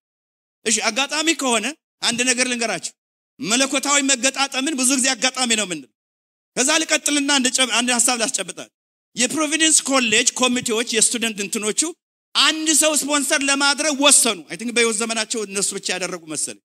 [0.67, 1.67] እሺ አጋጣሚ ከሆነ
[2.03, 2.93] አንድ ነገር ልንገራችሁ።
[3.41, 5.88] መለኮታዊ መገጣጠምን ብዙ ጊዜ አጋጣሚ ነው ምንል
[6.57, 7.31] ከዛ ልቀጥልና
[7.79, 8.71] አንድ ሀሳብ ላስጨብጣል
[9.16, 11.81] የ Providence College ኮሚቴዎች የ student እንትኖቹ
[12.35, 16.62] አንድ ሰው ስፖንሰር ለማድረግ ወሰኑ። I think በህይወት ዘመናቸው እነሱ ብቻ ያደረጉ መሰለኝ።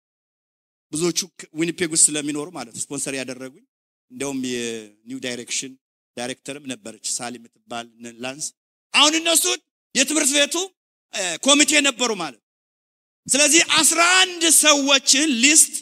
[0.91, 1.19] ብዙዎቹ
[1.59, 3.65] ዊኒፔግ ውስጥ ስለሚኖሩ ማለት ስፖንሰር ያደረጉኝ።
[4.11, 5.71] እንዲያውም የ New Direction
[6.17, 7.87] ዳይሬክተርም ነበረች ሳሊ የምትባል
[8.23, 8.45] ላንስ።
[8.93, 9.43] አሁን እነሱ
[9.97, 10.55] የትምህርት ቤቱ
[11.43, 12.41] ኮሚቴ ነበሩ ማለት።
[13.27, 15.73] ስለዚህ አስራ አንድ ሰዎችን list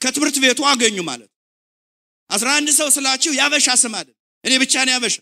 [0.00, 1.30] ከትምህርት ቤቱ አገኙ ማለት።
[2.30, 4.08] አስራ አንድ ሰው ስላችሁ ያበሻ ስም አለ።
[4.44, 5.14] እኔ ብቻ ነው ያበሻ።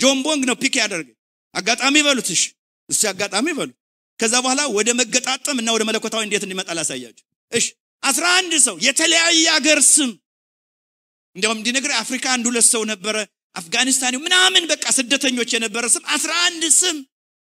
[0.00, 1.16] ጆን ቦንግ ነው pick ያደረገኝ
[1.54, 2.42] አጋጣሚ በሉት እሺ።
[2.88, 3.76] እሱ አጋጣሚ በሉት።
[4.20, 7.66] ከዛ በኋላ ወደ መገጣጠም እና ወደ መለኮታዊ እንዴት እንዲመጣ ላሳያችሁ። እሺ።
[8.02, 10.10] አስራ አንድ ሰው የተለያየ ሀገር ስም።
[11.36, 13.16] እንዲያውም እንዲነግር አፍሪካ አንድ ሁለት ሰው ነበረ
[13.54, 16.96] አፍጋኒስታን ምናምን በቃ ስደተኞች የነበረ ስም አስራ አንድ ስም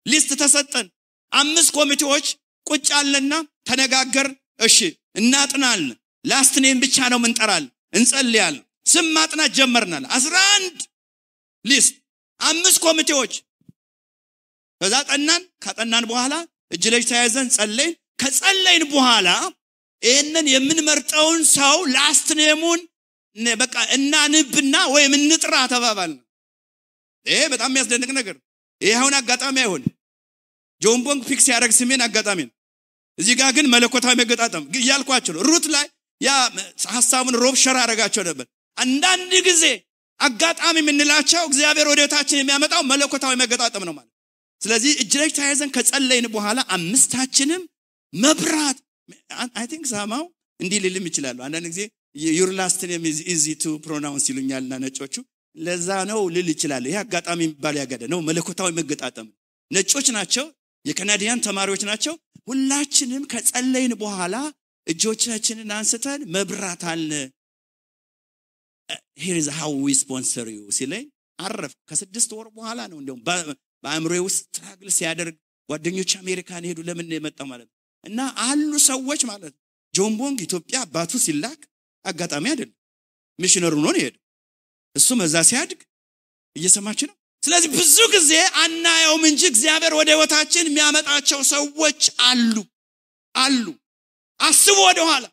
[0.07, 0.87] list ተሰጠን።
[1.33, 2.27] አምስት ኮሚቴዎች
[2.67, 3.35] ቁጭ አለና
[3.69, 4.29] ተነጋገር።
[4.67, 4.79] እሺ
[5.21, 10.77] እናጥናለን። last name ብቻ ነው ምንጠራል እንጸልያለን። ስም ማጥናት ጀመርናል። አስራ አንድ
[11.65, 11.95] list
[12.41, 13.33] አምስት ኮሚቴዎች
[14.81, 16.35] ከዛ ጠናን። ካጠናን በኋላ
[16.75, 19.29] እጅ ለጅ ተያይዘን ጸለይን። ከጸለይን በኋላ
[20.03, 22.81] ይህንን የምንመርጠውን ሰው last name ኡን
[23.57, 26.13] በቃ እናንብና ወይም እንጥራ ተባባል
[27.27, 28.37] ይሄ በጣም የሚያስደንቅ ነገር።
[28.81, 29.83] ይህ አጋጣሚ አይሆን
[30.83, 32.55] ጆን ቦንግ pick ያደረገ ስሜን አጋጣሚ ነው።
[33.19, 35.87] እዚህ ጋር ግን መለኮታዊ መገጣጠም እያልኳቸው ነው። ሩት ላይ
[36.21, 36.31] ያ
[36.89, 39.65] ሀሳቡን ሮብ አደረጋቸው ነበር። አንዳንድ ጊዜ
[40.21, 44.11] አጋጣሚ የምንላቸው እግዚአብሔር ወደ ህይወታችን የሚያመጣው መለኮታዊ መገጣጠም ነው ማለት።
[44.61, 47.63] ስለዚህ እጅ ለእጅ ተያይዘን ከጸለይን በኋላ አምስታችንም
[48.13, 48.79] መብራት
[49.57, 50.25] I think somehow
[50.61, 51.81] እንዲህ ልልም ይችላሉ። አንዳንድ ጊዜ
[52.15, 55.15] your last name is easy to pronounce ይሉኛልና ነጮቹ።
[55.57, 59.29] ለዛ ነው ልል ይችላል ይሄ አጋጣሚ የሚባል ያገደ ነው። መለኮታዊ መገጣጠም
[59.71, 60.47] ነጮች ናቸው
[60.85, 62.15] የ Canadian ተማሪዎች ናቸው።
[62.49, 64.37] ሁላችንም ከጸለይን በኋላ
[64.87, 67.11] እጆቻችንን አንስተን መብራት አለ።
[69.23, 71.05] here's how we sponsor you ሲለኝ
[71.39, 73.21] አረፍ ከስድስት ወር በኋላ ነው እንዲሁም
[73.85, 75.37] በአእምሮ ውስጥ struggle ሲያደርግ
[75.69, 77.69] ጓደኞች አሜሪካን ሄዱ። ለምን የመጣው ማለት
[78.05, 79.61] እና አሉ ሰዎች ማለት ነው።
[79.95, 81.61] ጆን ቦንግ ኢትዮጵያ አባቱ ሲላክ
[82.05, 82.77] አጋጣሚ አይደለም።
[83.39, 84.15] ሚሽነሪ ነው ሄዱ
[84.97, 85.81] እሱ መዛ ሲያድግ
[86.57, 92.57] እየሰማች ነው። ስለዚህ ብዙ ጊዜ አናየውም እንጂ እግዚአብሔር ወደ ህይወታችን የሚያመጣቸው ሰዎች አሉ
[93.35, 93.65] አሉ።
[94.41, 95.25] አስቡ ወደኋላ።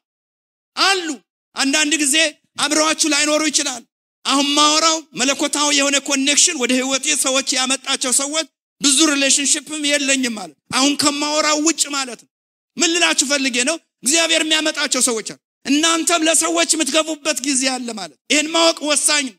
[0.75, 1.07] አሉ።
[1.55, 2.15] አንዳንድ ጊዜ
[2.63, 3.83] አብረዋችሁ ላይኖሩ ይችላል
[4.25, 8.47] አሁን ማወራው መለኮታዊ የሆነ connection ወደ ህይወቴ ሰዎች ያመጣቸው ሰዎች
[8.81, 12.29] ብዙ relationship ም የለኝም ማለት አሁን ከማወራው ውጭ ማለት ነው።
[12.77, 13.75] ምን ልላችሁ ፈልጌ ነው?
[14.03, 19.35] እግዚአብሔር የሚያመጣቸው ሰዎች አሉ እናንተም ለሰዎች የምትገቡበት ጊዜ አለ ማለት ይህን ማወቅ ወሳኝ ነው።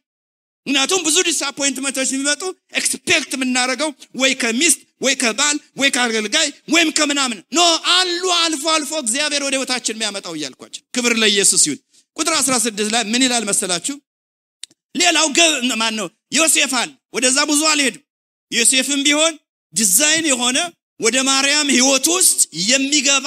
[0.67, 2.43] ምክንያቱም ብዙ disappointment ኦች የሚመጡ
[2.79, 7.61] expect የምናደርገው ወይ ከሚስት ወይ ከባል ወይ ከአገልጋይ ወይም ከምናምን no
[7.95, 11.81] አሉ አልፎ አልፎ እግዚአብሔር ወደ ህይወታችን የሚያመጣው እያልኳቸው ክብር ለኢየሱስ ይሁን።
[12.17, 13.97] ቁጥር 16 ላይ ምን ይላል መሰላችሁ?
[14.95, 15.27] ሌላው
[15.81, 16.07] ማን ነው
[16.37, 18.03] ዮሴፍ አለ። ወደዛ ብዙ አልሄድም።
[18.51, 19.35] ዮሴፍም ቢሆን
[19.75, 20.59] ዲዛይን የሆነ
[21.01, 23.27] ወደ ማርያም ህይወት ውስጥ የሚገባ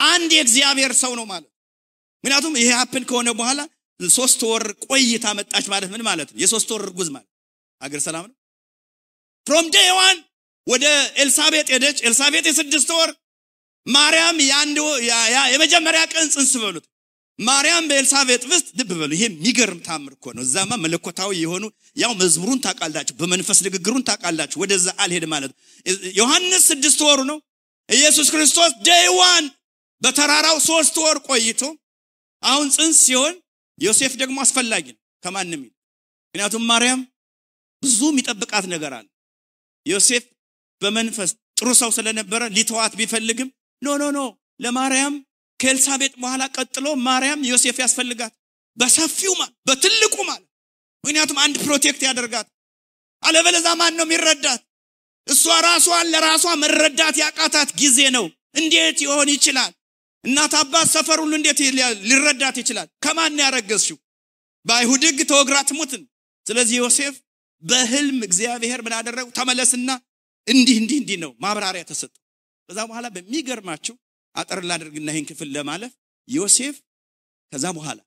[0.00, 1.50] አንድ የእግዚአብሔር ሰው ነው ማለት
[2.24, 3.60] ምክንያቱም ይሄ happen ከሆነ በኋላ
[4.00, 6.38] ሶስት ወር ቆይታ መጣች ማለት ምን ማለት ነው?
[6.42, 7.28] የሶስት ወር እርጉዝ ማለት
[7.80, 8.34] አገር ሰላም ነው?
[9.46, 10.16] from day one
[10.66, 10.84] ወደ
[11.22, 13.10] ኤልሳቤጥ ሄደች። ኤልሳቤጥ የስድስት ወር
[13.86, 14.76] ማርያም የአንድ
[15.52, 16.86] የመጀመሪያ ቀን ጽንስ በሉት።
[17.38, 21.64] ማርያም በኤልሳቤጥ ውስጥ ልብ በሉ። ይሄ የሚገርም ታምር እኮ ነው። እዛማ መለኮታዊ የሆኑ
[21.96, 25.52] ያው መዝሙሩን ታቃላችሁ በመንፈስ ንግግሩን ታቃላችሁ ወደዛ አልሄድ ማለት
[26.18, 27.38] ዮሐንስ ስድስት ወሩ ነው።
[27.88, 29.46] ኢየሱስ ክርስቶስ day one
[30.02, 31.62] በተራራው ሶስት ወር ቆይቶ
[32.42, 33.34] አሁን ጽንስ ሲሆን
[33.78, 35.72] ዮሴፍ ደግሞ አስፈላጊ ነው። ከማንም ይል
[36.26, 37.00] ምክንያቱም ማርያም
[37.82, 39.06] ብዙ የሚጠብቃት ነገር አለ።
[39.86, 40.24] ዮሴፍ
[40.82, 43.48] በመንፈስ ጥሩ ሰው ስለነበረ ሊተዋት ቢፈልግም
[43.82, 44.20] no no no
[44.64, 45.14] ለማርያም
[45.60, 48.32] ከኤልሳቤጥ በኋላ ቀጥሎ ማርያም ዮሴፍ ያስፈልጋት
[48.76, 49.34] በሰፊው
[49.68, 50.48] በትልቁ ማለት።
[51.04, 52.46] ምክንያቱም አንድ protect ያደርጋት።
[53.22, 54.60] አለበለዛ ማን ነው የሚረዳት?
[55.26, 59.70] እሷ ራሷን ለራሷ መረዳት ያቃታት ጊዜ ነው። እንዴት ይሆን ይችላል
[60.24, 61.58] እናት አባት ሰፈር እንዴት
[62.08, 62.88] ሊረዳት ይችላል?
[63.04, 63.98] ከማን ያረገዝሽው?
[64.66, 66.02] በአይሁድ ህግ ተወግራ ትሙትን።
[66.46, 67.14] ስለዚህ ዮሴፍ
[67.62, 69.90] በህልም እግዚአብሔር ምን አደረጉ ተመለስና
[70.46, 72.20] እንዲህ እንዲህ እንዲህ ነው ማብራሪያ ተሰጠው።
[72.68, 73.94] ከዛ በኋላ በሚገርማችሁ
[74.34, 75.92] አጠር ላደርግና ይህን ክፍል ለማለፍ
[76.28, 76.76] ዮሴፍ
[77.52, 77.98] ከዛ በኋላ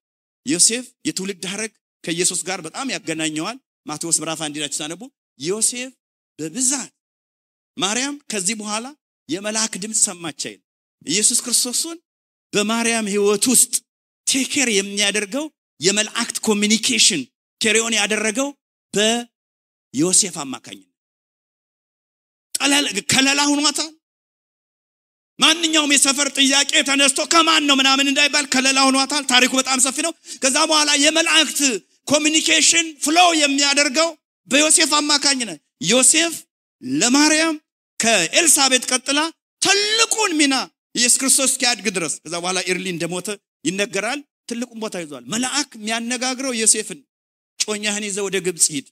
[0.45, 1.71] ዮሴፍ የትውልድ ሐረግ
[2.03, 5.01] ከኢየሱስ ጋር በጣም ያገናኘዋል። ማቴዎስ ምዕራፍ አንድ ላይ ሳነቡ
[5.39, 5.91] ዮሴፍ
[6.39, 6.91] በብዛት
[7.77, 8.85] ማርያም ከዚህ በኋላ
[9.29, 10.59] የመልአክ ድምፅ ሰማች አይል።
[11.05, 11.97] ኢየሱስ ክርስቶስን
[12.53, 13.73] በማርያም ህይወት ውስጥ
[14.27, 15.45] take care የሚያደርገው
[15.79, 17.21] የመላእክት communication
[17.61, 18.47] carry on ያደረገው
[18.93, 20.83] በዮሴፍ አማካኝነት።
[23.11, 23.89] ከለላ ሁኗታል።
[25.39, 30.57] ማንኛውም የሰፈር ጥያቄ ተነስቶ ከማን ነው ምናምን እንዳይባል ከለላ ሁኗታል። ታሪኩ በጣም ሰፊ ነው። ከዛ
[30.69, 31.59] በኋላ የመላእክት
[32.07, 34.09] communication flow የሚያደርገው
[34.47, 36.33] በዮሴፍ አማካኝነት። ዮሴፍ
[36.81, 37.55] ለማርያም
[37.99, 39.19] ከኤልሳቤጥ ቀጥላ
[39.61, 40.55] ትልቁን ሚና
[40.97, 43.27] ኢየሱስ ክርስቶስ እስኪያድግ ድረስ። ከዛ በኋላ early እንደሞተ
[43.65, 46.99] ይነገራል። ትልቁን ቦታ ይዟል። መልአክ የሚያነጋግረው ዮሴፍን
[47.59, 48.87] እጮኛህን ይዘህ ወደ ግብፅ ሂድ።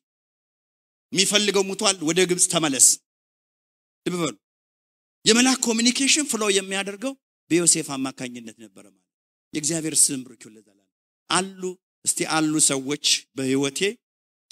[1.11, 2.87] የሚፈልገው ሙቷል ወደ ግብፅ ተመለስ።
[4.05, 4.35] ልብ በሉ።
[5.25, 7.13] የመልአክ communication flow የሚያደርገው
[7.51, 9.01] በዮሴፍ አማካኝነት ነበረ ማለት
[9.53, 10.87] የእግዚአብሔር ስም ብሩክ ለዘላለም።
[11.29, 11.61] አሉ
[12.05, 13.05] እስቲ አሉ ሰዎች
[13.37, 13.79] በህይወቴ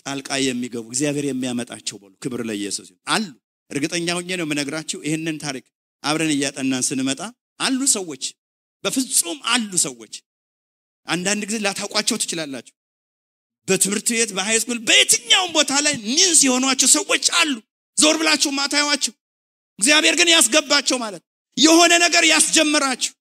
[0.02, 3.26] ጣልቃ የሚገቡ እግዚአብሔር የሚያመጣቸው በሉ። ክብር ለኢየሱስ አሉ።
[3.70, 5.66] እርግጠኛ ሆኜ ነው የምነግራችሁ ይህንን ታሪክ
[6.04, 7.22] አብረን እያጠናን ስንመጣ
[7.64, 8.24] አሉ ሰዎች
[8.84, 10.14] በፍጹም አሉ ሰዎች።
[11.08, 12.74] አንዳንድ ጊዜ ላታውቋቸው ትችላላችሁ።
[13.68, 17.54] በትምህርት ቤት በሃይስኩል በየትኛውም ቦታ ላይ ሚንስ የሆኗቸው ሰዎች አሉ።
[17.98, 19.14] ዞር ብላችሁ ማታዩዋቸው
[19.80, 21.24] እግዚአብሔር ግን ያስገባቸው ማለት
[21.58, 23.14] የሆነ ነገር ያስጀምራችሁ።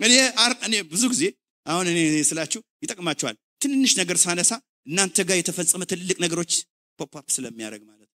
[0.00, 1.24] እኔ ብዙ ጊዜ
[1.66, 1.98] አሁን እኔ
[2.28, 4.52] ስላችሁ ይጠቅማችኋል። ትንንሽ ነገር ሳነሳ
[4.86, 6.52] እናንተ ጋር የተፈጸመ ትልቅ ነገሮች
[6.98, 8.08] pop up ስለሚያደርግ ማለት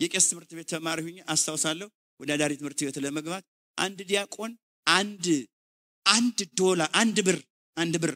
[0.00, 1.88] የቄስ ትምህርት ቤት ተማሪ ሁኜ አስታውሳለሁ።
[2.20, 3.44] ወደ አዳሪ ትምህርት ቤት ለመግባት
[3.78, 4.52] አንድ ዲያቆን
[4.86, 5.26] አንድ
[6.06, 7.38] አንድ ዶላር አንድ ብር
[7.76, 8.12] አንድ ብር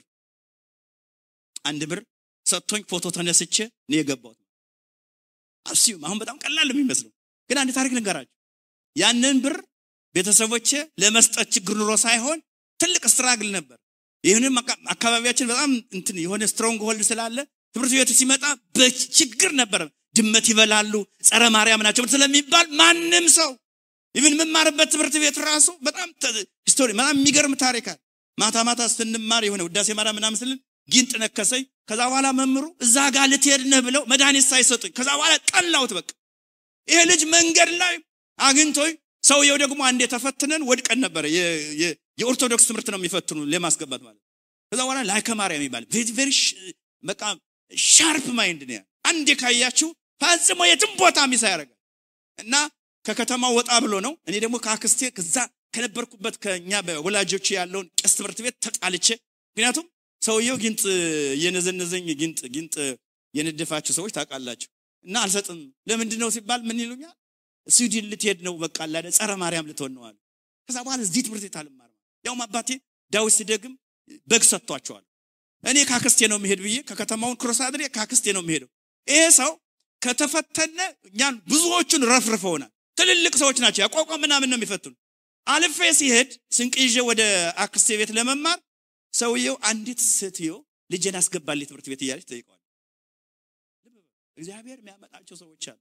[1.65, 2.01] አንድ ብር
[2.47, 3.57] ሰጥቶኝ ፎቶ ተነስቼ
[3.89, 4.39] ነው የገባሁት።
[5.67, 7.13] assume አሁን በጣም ቀላል የሚመስለው።
[7.51, 8.35] ግን አንድ ታሪክ ልንገራችሁ።
[8.97, 9.57] ያንን ብር
[10.15, 10.71] ቤተሰቦቼ
[11.03, 12.39] ለመስጠት ችግር ኖሮ ሳይሆን
[12.81, 13.79] ትልቅ struggle ነበር።
[14.25, 14.55] ይህንም
[14.95, 17.37] አካባቢያችን በጣም እንትን የሆነ stronghold ስላለ
[17.75, 18.45] ትምህርት ቤቱ ሲመጣ
[18.77, 19.83] በችግር ነበረ።
[20.17, 20.93] ድመት ይበላሉ፣
[21.29, 23.51] ጸረ ማርያም ናቸው ስለሚባል ማንም ሰው
[24.15, 26.09] even የምማርበት ትምህርት ቤት ራሱ በጣም
[26.69, 27.77] story በጣም የሚገርም አለ።
[28.39, 33.27] ማታ ማታ ስንማር የሆነ ውዳሴ ማርያም ምናምን ስልን ጊንጥ ነከሰኝ። ከዛ በኋላ መምህሩ እዛ ጋር
[33.33, 36.09] ልትሄድ ብለው መድኃኒት ሳይሰጡኝ ከዛ በኋላ ጠላሁት። በቃ
[36.89, 37.95] ይሄ ልጅ መንገድ ላይ
[38.39, 38.93] አግኝቶኝ
[39.25, 41.25] ሰውየው ደግሞ አንዴ ተፈትነን ወድቀን ነበረ።
[42.19, 44.21] የኦርቶዶክስ ትምህርት ነው የሚፈትኑ ለማስገባት ማለት
[44.73, 45.85] ከዛ በኋላ ላይከ ማርያም ይባል
[46.17, 46.31] very
[47.05, 47.23] በቃ
[47.91, 49.89] sharp mind ነው። አንዴ ካያችሁ
[50.21, 51.79] ፈጽሞ የትም ቦታ miss ያደርጋል
[52.39, 52.55] እና
[53.05, 55.37] ከከተማው ወጣ ብሎ ነው። እኔ ደግሞ ከአክስቴ ከዛ
[55.75, 59.07] ከነበርኩበት ከኛ በወላጆች ያለውን ቄስ ትምህርት ቤት ተጣልቼ፣
[59.57, 59.87] ምክንያቱም
[60.23, 60.83] ሰውየው ጊንጥ
[61.43, 62.75] የነዘነዘኝ ጊንጥ ጊንጥ
[63.35, 64.69] የነደፋችሁ ሰዎች ታውቃላችሁ።
[65.05, 65.59] እና አልሰጥም
[65.89, 67.15] ለምንድን ነው ሲባል ምን ይሉኛል?
[67.67, 70.17] ስዊድን ልትሄድ ነው በቃ አላደ ጸረ ማርያም ልትሆን ነው አሉ።
[70.69, 72.69] ከዛ በኋላ እዚህ ትምህርት ቤት አልማርም። ያውም አባቴ
[73.13, 73.75] ዳዊት ሲደግም
[74.29, 75.05] በግ ሰጥቷቸዋል።
[75.65, 78.71] እኔ ካክስቴ ነው የሚሄድ ብዬ ከተማውን cross አድርጌ ካክስቴ ነው የሚሄደው።
[79.09, 79.51] ይሄ ሰው
[80.03, 84.93] ከተፈተነ እኛን ብዙዎቹን ረፍርፈውናል። ትልልቅ ሰዎች ናቸው ያቋቋም ምናምን ነው የሚፈትኑ።
[85.47, 87.23] አልፌ ሲሄድ ስንቅ ይዤ ወደ
[87.65, 88.59] አክስቴ ቤት ለመማር
[89.15, 90.53] ሰውየው አንዲት ሴትዮ
[90.91, 92.57] ልጄን አስገባልኝ ትምህርት ቤት እያለች ጠይቀዋል።
[94.37, 95.79] እግዚአብሔር የሚያመጣቸው ሰዎች አሉ።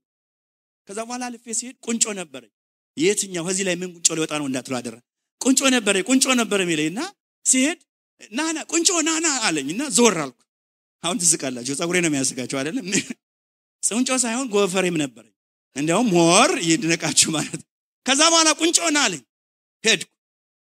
[0.88, 2.51] ከዛ በኋላ አልፌ ሲሄድ ቁንጮ ነበረኝ።
[2.97, 4.95] የትኛው ከዚህ ላይ ምን ቁንጮ ሊወጣ ነው እንዳትሉ አደራ።
[5.41, 7.01] ቁንጮ ነበረኝ ቁንጮ ነበረ የሚለኝ እና
[7.45, 7.79] ሲሄድ
[8.32, 10.39] ናና ቁንጮ ናና አለኝ እና ዞር አልኩ።
[11.03, 12.88] አሁን ትስቃላችሁ፣ ፀጉሬ ነው የሚያስቃቸው አይደለም።
[13.84, 15.34] ቁንጮ ሳይሆን ጎፈሬም ነበረኝ።
[15.75, 17.62] እንዲያውም more ይድነቃችሁ ማለት
[18.05, 19.21] ከዛ በኋላ ቁንጮ ና አለኝ።
[19.84, 20.10] ሄድኩ።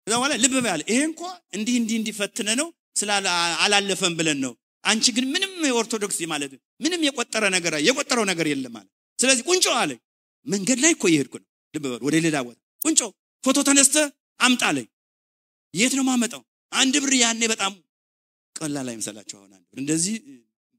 [0.07, 1.21] ከዛ በኋላ ልብ በሉ ይሄ እንኳ
[1.57, 3.27] እንዲህ እንዲህ እንዲፈትነ ነው ስላለ
[3.65, 4.53] አላለፈም ብለን ነው።
[4.85, 9.99] አንቺ ግን ምንም የኦርቶዶክስ ማለት ምንም የቆጠረ ነገር የቆጠረው ነገር የለም ማለት ስለዚህ ቁንጮ አለኝ።
[10.47, 13.01] መንገድ ላይ እኮ እየሄድኩ ነው። ልብ በሉ ወደ ሌላ ቦታ ቁንጮ
[13.45, 13.97] ፎቶ ተነስተ
[14.41, 14.87] አምጣ አለኝ።
[15.75, 16.43] የት ነው ማመጣው?
[16.73, 17.73] አንድ ብር ያኔ በጣም
[18.57, 20.15] ቀላል አይምሰላችሁ። አሁን አንድ ብር እንደዚህ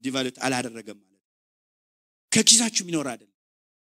[0.02, 1.22] ዲቫሉት አላደረገም ማለት
[2.32, 3.34] ከኪሳችሁ የሚኖር አይደለም።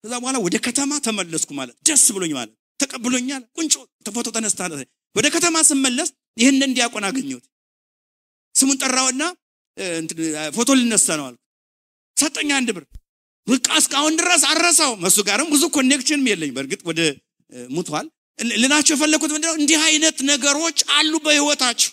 [0.04, 3.74] ከዛ በኋላ ወደ ከተማ ተመለስኩ ማለት ደስ ብሎኝ ማለት ተቀብሎኛል። ቁንጮ
[4.08, 4.60] ፎቶ ተነስተህ
[5.16, 7.44] ወደ ከተማ ስመለስ ይህን ዲያቆን አገኘሁት።
[8.54, 9.22] ስሙን ጠራውና
[10.56, 11.40] ፎቶ ልነሳ ነው አልኩ።
[12.16, 12.84] ሰጠኝ አንድ ብር
[13.46, 17.00] በቃ እስካሁን ድረስ አረሳው። መሱ ጋርም ብዙ connection ም የለኝ። በእርግጥ ወደ
[17.70, 18.06] ሙቷል።
[18.58, 21.90] ልናቸው የፈለግኩት ምንድነው እንዲህ አይነት ነገሮች አሉ በህይወታችሁ።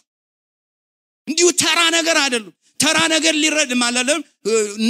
[1.27, 4.07] እንዲሁ ተራ ነገር አይደሉም። ተራ ነገር ሊረድ ማለት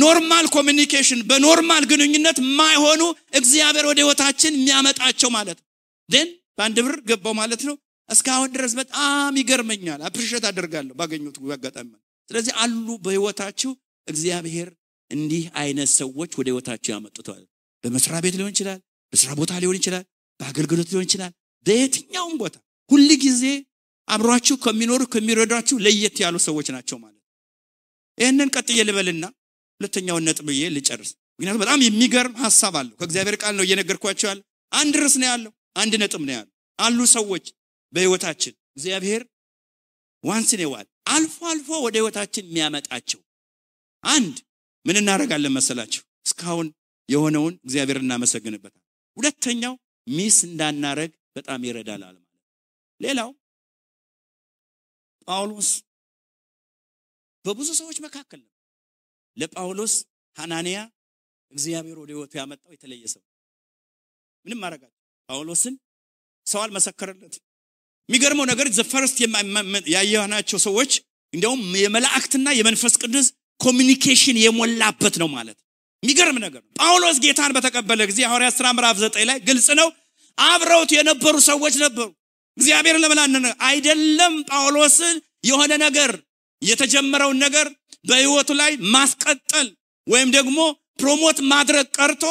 [0.01, 3.01] normal communication በ normal ግንኙነት የማይሆኑ
[3.39, 5.67] እግዚአብሔር ወደ ህይወታችን የሚያመጣቸው ማለት ነው።
[6.09, 7.75] ደን በአንድ ብር ገባው ማለት ነው።
[8.09, 11.89] እስካሁን ድረስ በጣም ይገርመኛል። appreciate አደርጋለሁ ባገኙት አጋጣሚ።
[12.29, 13.71] ስለዚህ አሉ በህይወታችሁ
[14.07, 14.69] እግዚአብሔር
[15.11, 17.41] እንዲህ አይነት ሰዎች ወደ ህይወታችሁ ያመጡታል።
[17.83, 18.79] በመስሪያ ቤት ሊሆን ይችላል፣
[19.13, 20.03] በስራ ቦታ ሊሆን ይችላል፣
[20.39, 21.33] በአገልግሎት ሊሆን ይችላል።
[21.65, 22.55] በየትኛውም ቦታ
[22.89, 23.43] ሁል ጊዜ
[24.07, 27.21] አብሯችሁ ከሚኖሩ ከሚረዷችሁ ለየት ያሉ ሰዎች ናቸው ማለት
[28.17, 29.25] ይህንን ቀጥዬ ልበልና
[29.79, 34.93] ሁለተኛውን ነጥብ ብዬ ልጨርስ። ምክንያቱም በጣም የሚገርም ሀሳብ አለው። ከእግዚአብሔር ቃል ነው እየነገርኳቸው ያለው። አንድ
[35.01, 37.45] ርዕስ ነው ያለው፣ አንድ ነጥብ ነው ያለው። አሉ ሰዎች
[37.93, 39.21] በህይወታችን እግዚአብሔር
[40.23, 43.19] ዋንስን ይዋል አልፎ አልፎ ወደ ህይወታችን የሚያመጣቸው
[44.03, 44.35] አንድ
[44.85, 46.01] ምን እናደርጋለን መሰላችሁ?
[46.25, 46.67] እስካሁን
[47.09, 48.81] የሆነውን እግዚአብሔር እናመሰግንበታል።
[49.17, 49.73] ሁለተኛው
[50.07, 52.21] ሚስ እንዳናረግ በጣም ይረዳል ማለት
[53.01, 53.29] ሌላው
[55.27, 55.69] ጳውሎስ
[57.45, 58.51] በብዙ ሰዎች መካከል ነው።
[59.37, 59.93] ለጳውሎስ
[60.35, 60.77] ሐናንያ
[61.51, 63.21] እግዚአብሔር ወደ ህይወቱ ያመጣው የተለየ ሰው
[64.45, 64.93] ምንም ማረጋት
[65.29, 65.75] ጳውሎስን
[66.47, 67.43] ሰው አልመሰከረለትም።
[68.09, 69.17] የሚገርመው ነገር the first
[69.95, 70.91] ያየናቸው ሰዎች
[71.33, 73.27] እንዲያውም የመላእክትና የመንፈስ ቅዱስ
[73.59, 75.57] communication የሞላበት ነው ማለት
[76.03, 79.87] የሚገርም ነገር ጳውሎስ ጌታን በተቀበለ ጊዜ ሐዋርያት ሥራ ምዕራፍ ዘጠኝ ላይ ግልጽ ነው።
[80.37, 82.07] አብረውት የነበሩ ሰዎች ነበሩ።
[82.57, 83.19] እግዚአብሔርን ለምን
[83.65, 86.11] አይደለም ጳውሎስን የሆነ ነገር
[86.65, 87.67] የተጀመረውን ነገር
[88.09, 89.67] በህይወቱ ላይ ማስቀጠል
[90.07, 90.57] ወይም ደግሞ
[90.99, 92.23] ፕሮሞት ማድረግ ቀርቶ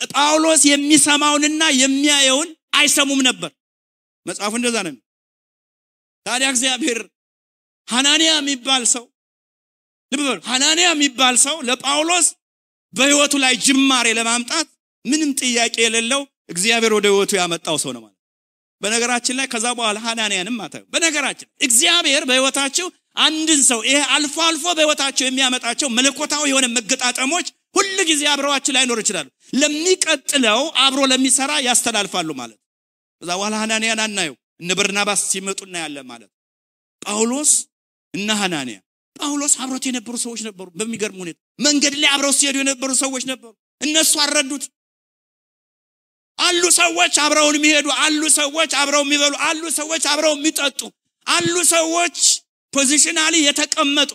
[0.00, 3.50] ጳውሎስ የሚሰማውንና የሚያየውን አይሰሙም ነበር።
[4.26, 4.94] መጽሐፉ እንደዛ ነው።
[6.26, 6.98] ታዲያ እግዚአብሔር
[7.88, 9.04] ሐናንያ የሚባል ሰው
[10.12, 12.26] ልብ ሐናንያ የሚባል ሰው ለጳውሎስ
[12.94, 14.66] በህይወቱ ላይ ጅማሬ ለማምጣት
[15.04, 18.18] ምንም ጥያቄ የሌለው እግዚአብሔር ወደ ህይወቱ ያመጣው ሰው ነው ማለት።
[18.80, 25.24] በነገራችን ላይ ከዛ በኋላ ሐናንያንም አታዩ። በነገራችን እግዚአብሔር በህይወታችሁ አንድን ሰው ይሄ አልፎ አልፎ በህይወታቸው
[25.26, 27.46] የሚያመጣቸው መለኮታዊ የሆነ መገጣጠሞች
[27.76, 32.58] ሁል ጊዜ አብረዋችን ላይኖር ይችላሉ። ለሚቀጥለው አብሮ ለሚሰራ ያስተላልፋሉ ማለት።
[33.22, 36.30] ከዛ በኋላ ሐናንያን አናየው። እነ በርናባስ ሲመጡ እናያለን ማለት።
[37.02, 37.52] ጳውሎስ
[38.14, 38.78] እና ሐናንያ
[39.16, 44.12] ጳውሎስ አብሮት የነበሩ ሰዎች ነበሩ። በሚገርም ሁኔታ መንገድ ላይ አብረው ሲሄዱ የነበሩ ሰዎች ነበሩ። እነሱ
[44.24, 44.64] አልረዱት።
[46.38, 50.80] አሉ ሰዎች አብረውን የሚሄዱ አሉ ሰዎች አብረው የሚበሉ አሉ ሰዎች አብረው የሚጠጡ
[51.26, 52.18] አሉ ሰዎች
[52.72, 54.10] positionally የተቀመጡ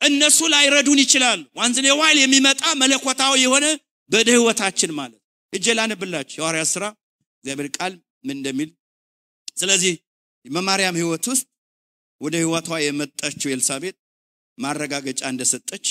[0.00, 3.66] እነሱ ላይረዱን ይችላሉ። once while የሚመጣ መለኮታዊ የሆነ
[4.10, 5.20] ወደ ህይወታችን ማለት
[5.52, 6.84] እጄ ላነብላችሁ የሐዋርያት ሥራ
[7.44, 7.92] እግዚአብሔር ቃል
[8.24, 8.70] ምን እንደሚል።
[9.56, 9.94] ስለዚህ
[10.44, 11.44] በማርያም ህይወት ውስጥ
[12.20, 13.94] ወደ ህይወቷ የመጣችው ኤልሳቤጥ
[14.58, 15.86] ማረጋገጫ እንደሰጠች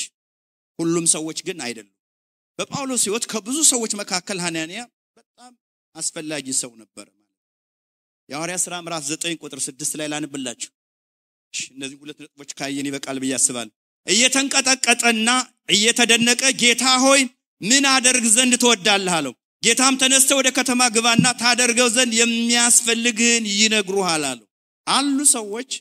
[0.80, 1.96] ሁሉም ሰዎች ግን አይደሉም።
[2.60, 4.82] በጳውሎስ ህይወት ከብዙ ሰዎች መካከል ሐናንያ
[5.18, 5.52] በጣም
[5.96, 7.38] አስፈላጊ ሰው ነበር ማለት
[8.30, 10.72] የሐዋርያት ሥራ ምዕራፍ 9 ቁጥር 6 ላይ ላንብላችሁ።
[11.72, 13.74] እነዚህ ሁለት ነጥቦች ካየን ይበቃል ብዬ አስባለሁ።
[14.08, 15.30] እየተንቀጠቀጠና
[15.76, 17.22] እየተደነቀ ጌታ ሆይ
[17.62, 19.34] ምን አደርግ ዘንድ ትወዳለህ አለው።
[19.64, 24.48] ጌታም ተነስተህ ወደ ከተማ ግባና ታደርገው ዘንድ የሚያስፈልግህን ይነግሩሃል አለው።
[24.88, 25.72] አሉ ሰዎች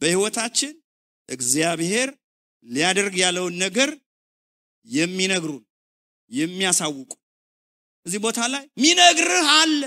[0.00, 0.72] በህይወታችን
[1.28, 2.08] እግዚአብሔር
[2.66, 3.90] ሊያደርግ ያለውን ነገር
[4.86, 5.62] የሚነግሩን
[6.30, 7.10] የሚያሳውቁ
[8.06, 9.80] እዚህ ቦታ ላይ ሚነግርህ አለ።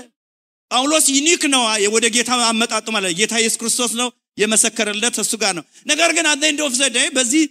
[0.70, 1.62] ጳውሎስ unique ነው
[1.94, 6.44] ወደ ጌታ አመጣጡ ማለት ጌታ ኢየሱስ ክርስቶስ ነው የመሰከረለት እሱ ጋር ነው። ነገር ግን at
[6.48, 6.84] end of the
[7.16, 7.42] በዚህ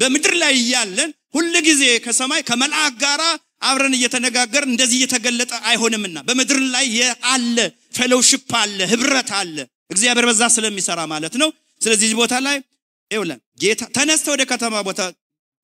[0.00, 3.20] በምድር ላይ እያለን ሁል ጊዜ ከሰማይ ከመልአክ ጋር
[3.62, 6.86] አብረን እየተነጋገርን እንደዚህ እየተገለጠ አይሆንምና በምድር ላይ
[7.32, 7.56] አለ
[7.96, 9.56] ፌሎውሽፕ አለ ህብረት አለ
[9.90, 11.48] እግዚአብሔር በዛ ስለሚሰራ ማለት ነው።
[11.80, 12.56] ስለዚህ ቦታ ላይ
[13.10, 15.00] ይውለን ጌታ ተነስተ ወደ ከተማ ቦታ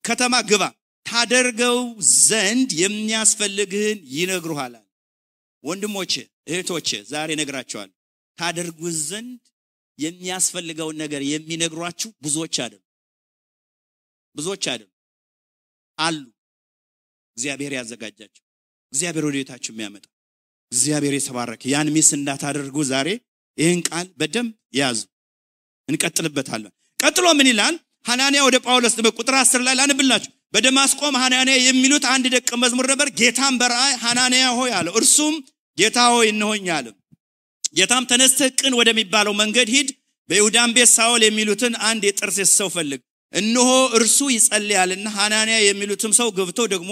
[0.03, 0.63] ከተማ ግባ
[1.05, 1.77] ታደርገው
[2.21, 4.73] ዘንድ የሚያስፈልግህን ይነግሩሃል።
[5.63, 6.13] ወንድሞቼ
[6.49, 7.89] እህቶቼ ዛሬ ነግራቸዋል።
[8.37, 9.39] ታደርጉ ዘንድ
[9.99, 12.81] የሚያስፈልገውን ነገር የሚነግሯችሁ ብዙዎች አይደሉ፣
[14.35, 14.89] ብዙዎች አይደሉ
[15.97, 16.17] አሉ።
[17.37, 18.43] እግዚአብሔር ያዘጋጃቸው፣
[18.93, 20.05] እግዚአብሔር ወደ ቤታችሁ የሚያመጣ
[20.71, 23.09] እግዚአብሔር የተባረከ ያን ሚስ እንዳታደርጉ ዛሬ
[23.57, 24.99] ይህን ቃል በደንብ ያዙ።
[25.89, 27.75] እንቀጥልበታለን። ቀጥሎ ምን ይላል?
[28.05, 33.55] ሐናንያ ወደ ጳውሎስ ቁጥር አስር ላይ ላንብላችሁ። በደማስቆም ሐናንያ የሚሉት አንድ ደቀ መዝሙር ነበር። ጌታም
[33.61, 35.33] በራእይ ሐናንያ ሆይ አለው። እርሱም
[35.77, 36.87] ጌታ ሆይ እነሆኝ አለ።
[37.73, 39.89] ጌታም ተነስተህ ቅን ወደሚባለው መንገድ ሂድ፣
[40.29, 43.01] በይሁዳም ቤት ሳውል የሚሉትን አንድ የጠርሴስ ሰው ፈልግ፣
[43.33, 46.91] እነሆ እርሱ ይጸልያልና ሐናንያ የሚሉትም ሰው ገብቶ ደግሞ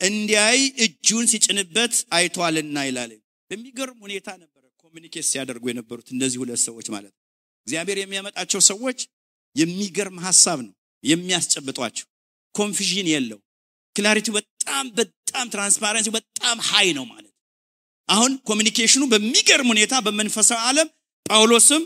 [0.00, 3.10] እንዲያይ እጁን ሲጭንበት አይቷልና ይላል።
[3.50, 7.20] በሚገርም ሁኔታ ነበረ ኮሚኒኬት ሲያደርጉ የነበሩት እነዚህ ሁለት ሰዎች ማለት ነው።
[7.66, 8.98] እግዚአብሔር የሚያመጣቸው ሰዎች
[9.56, 10.72] የሚገርም ሀሳብ ነው
[11.04, 12.06] የሚያስጨብጧቸው።
[12.54, 13.38] ኮንፊዥን የለው።
[13.96, 17.23] clarity በጣም በጣም transparency በጣም high ነው ማለት
[18.08, 20.88] አሁን communication ኑ በሚገርም ሁኔታ በመንፈሳዊ ዓለም
[21.26, 21.82] ጳውሎስም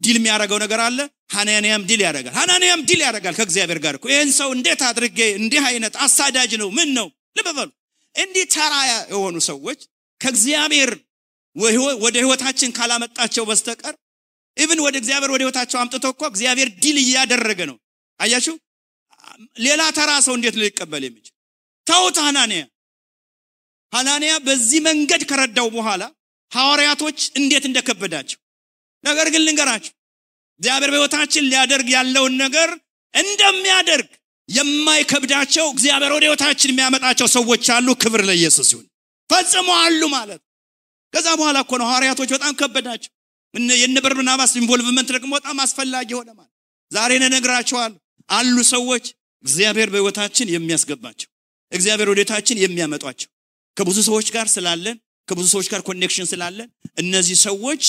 [0.00, 0.98] deal የሚያደርገው ነገር አለ።
[1.34, 5.94] ሐናንያም deal ያደርጋል። ሐናንያም deal ያደርጋል ከእግዚአብሔር ጋር እኮ ይህን ሰው እንዴት አድርጌ እንዲህ አይነት
[6.04, 7.06] አሳዳጅ ነው ምን ነው
[7.38, 7.70] ልብ በሉ።
[8.14, 8.74] እንዲህ ተራ
[9.12, 9.80] የሆኑ ሰዎች
[10.20, 10.90] ከእግዚአብሔር
[12.02, 13.94] ወደ ህይወታችን ካላመጣቸው በስተቀር
[14.56, 17.76] even ወደ እግዚአብሔር ወደ ህይወታቸው አምጥቶ እኮ እግዚአብሔር deal እያደረገ ነው።
[18.20, 18.54] አያችሁ፣
[19.64, 21.34] ሌላ ተራ ሰው እንዴት ሊቀበል የሚችል
[21.86, 22.62] ተውት። ሐናንያ
[23.94, 26.02] ሐናንያ በዚህ መንገድ ከረዳው በኋላ
[26.52, 28.38] ሐዋርያቶች እንዴት እንደከበዳቸው
[29.04, 29.92] ነገር ግን ልንገራችሁ፣
[30.60, 32.68] እግዚአብሔር በህይወታችን ሊያደርግ ያለውን ነገር
[33.14, 34.08] እንደሚያደርግ
[34.48, 38.86] የማይከብዳቸው እግዚአብሔር ወደ ህይወታችን የሚያመጣቸው ሰዎች አሉ። ክብር ለኢየሱስ ይሁን።
[39.30, 40.40] ፈጽሞ አሉ ማለት
[41.12, 43.10] ከዛ በኋላ እኮ ነው ሐዋርያቶች በጣም ከበዳቸው።
[43.80, 46.52] የነ በርናባስ involvement ደግሞ በጣም አስፈላጊ ሆነ ማለት
[46.90, 49.04] ዛሬ እነግራቸዋለሁ አሉ ሰዎች
[49.44, 51.28] እግዚአብሔር በህይወታችን የሚያስገባቸው
[51.72, 53.28] እግዚአብሔር ወደታችን የሚያመጧቸው
[53.76, 54.96] ከብዙ ሰዎች ጋር ስላለን
[55.28, 56.68] ከብዙ ሰዎች ጋር connection ስላለን
[57.02, 57.84] እነዚህ ሰዎች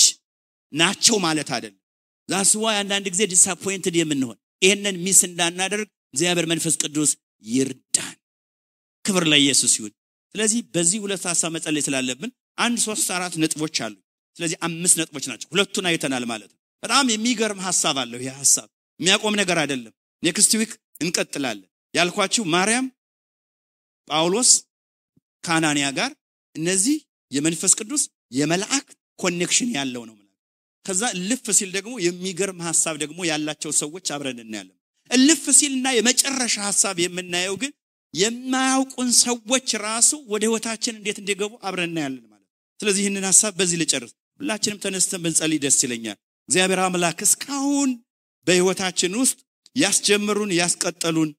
[0.72, 1.82] ናቸው ማለት አይደለም።
[2.28, 7.10] that's why አንዳንድ ጊዜ disappointed የምንሆን ይህንን miss እንዳናደርግ እግዚአብሔር መንፈስ ቅዱስ
[7.44, 8.16] ይርዳን።
[9.04, 9.92] ክብር ለኢየሱስ ይሁን።
[10.34, 13.94] ስለዚህ በዚህ ሁለት ሀሳብ መጸለይ ስላለብን አንድ ሶስት አራት ነጥቦች አሉ።
[14.36, 18.68] ስለዚህ አምስት ነጥቦች ናቸው። ሁለቱን አይተናል ማለት ነው። በጣም የሚገርም ሀሳብ አለው። ይህ ሀሳብ
[19.00, 19.92] የሚያቆም ነገር አይደለም።
[20.22, 22.86] next week እንቀጥላለን። ያልኳችሁ ማርያም፣
[24.08, 24.50] ጳውሎስ
[25.46, 26.10] ከአናንያ ጋር
[26.54, 26.96] እነዚህ
[27.30, 28.86] የመንፈስ ቅዱስ የመልአክ
[29.18, 30.16] connection ያለው ነው።
[30.86, 34.76] ከዛ እልፍ ሲል ደግሞ የሚገርም ሀሳብ ደግሞ ያላቸው ሰዎች አብረን እናያለን።
[35.10, 37.72] እልፍ ሲልና የመጨረሻ ሀሳብ የምናየው ግን
[38.14, 42.46] የማያውቁን ሰዎች ራሱ ወደ ህይወታችን እንዴት እንዲገቡ አብረን እናያለን ማለት
[42.80, 46.18] ስለዚህ ይህንን ሀሳብ በዚህ ልጨርስ። ሁላችንም ተነስተን ብንጸልይ ደስ ይለኛል።
[46.48, 47.90] እግዚአብሔር አምላክ እስካሁን
[48.46, 49.38] በህይወታችን ውስጥ
[49.76, 51.30] ያስጀምሩን ያስቀጠሉን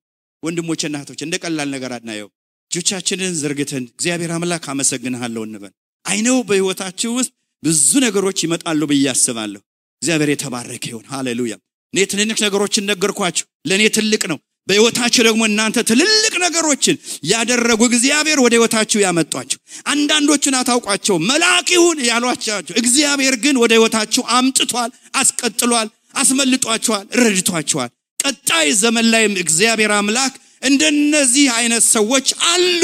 [0.44, 2.30] ወንድሞችና እህቶች እንደ ቀላል ነገር አናየው።
[2.78, 5.72] እጆቻችንን ዘርግተን እግዚአብሔር አምላክ አመሰግንሃለሁ እንበል።
[6.06, 7.32] አይነው በህይወታችሁ ውስጥ
[7.64, 9.62] ብዙ ነገሮች ይመጣሉ ብዬ አስባለሁ።
[10.02, 11.54] እግዚአብሔር የተባረከ ይሁን። ሃሌሉያ።
[11.94, 16.96] እኔ ትንንሽ ነገሮችን ነገርኳችሁ፣ ለእኔ ትልቅ ነው። በህይወታችሁ ደግሞ እናንተ ትልልቅ ነገሮችን
[17.30, 24.92] ያደረጉ እግዚአብሔር ወደ ህይወታችሁ ያመጧቸው። አንዳንዶቹን አታውቋቸው መልአክ ይሁን ያሏቻቸው፣ እግዚአብሔር ግን ወደ ህይወታችሁ አምጥቷል፣
[25.16, 32.84] አስቀጥሏል፣ አስመልጧቸዋል፣ ረድቷቸዋል። ቀጣይ ዘመን ላይም እግዚአብሔር አምላክ እንደነዚህ አይነት ሰዎች አሉ።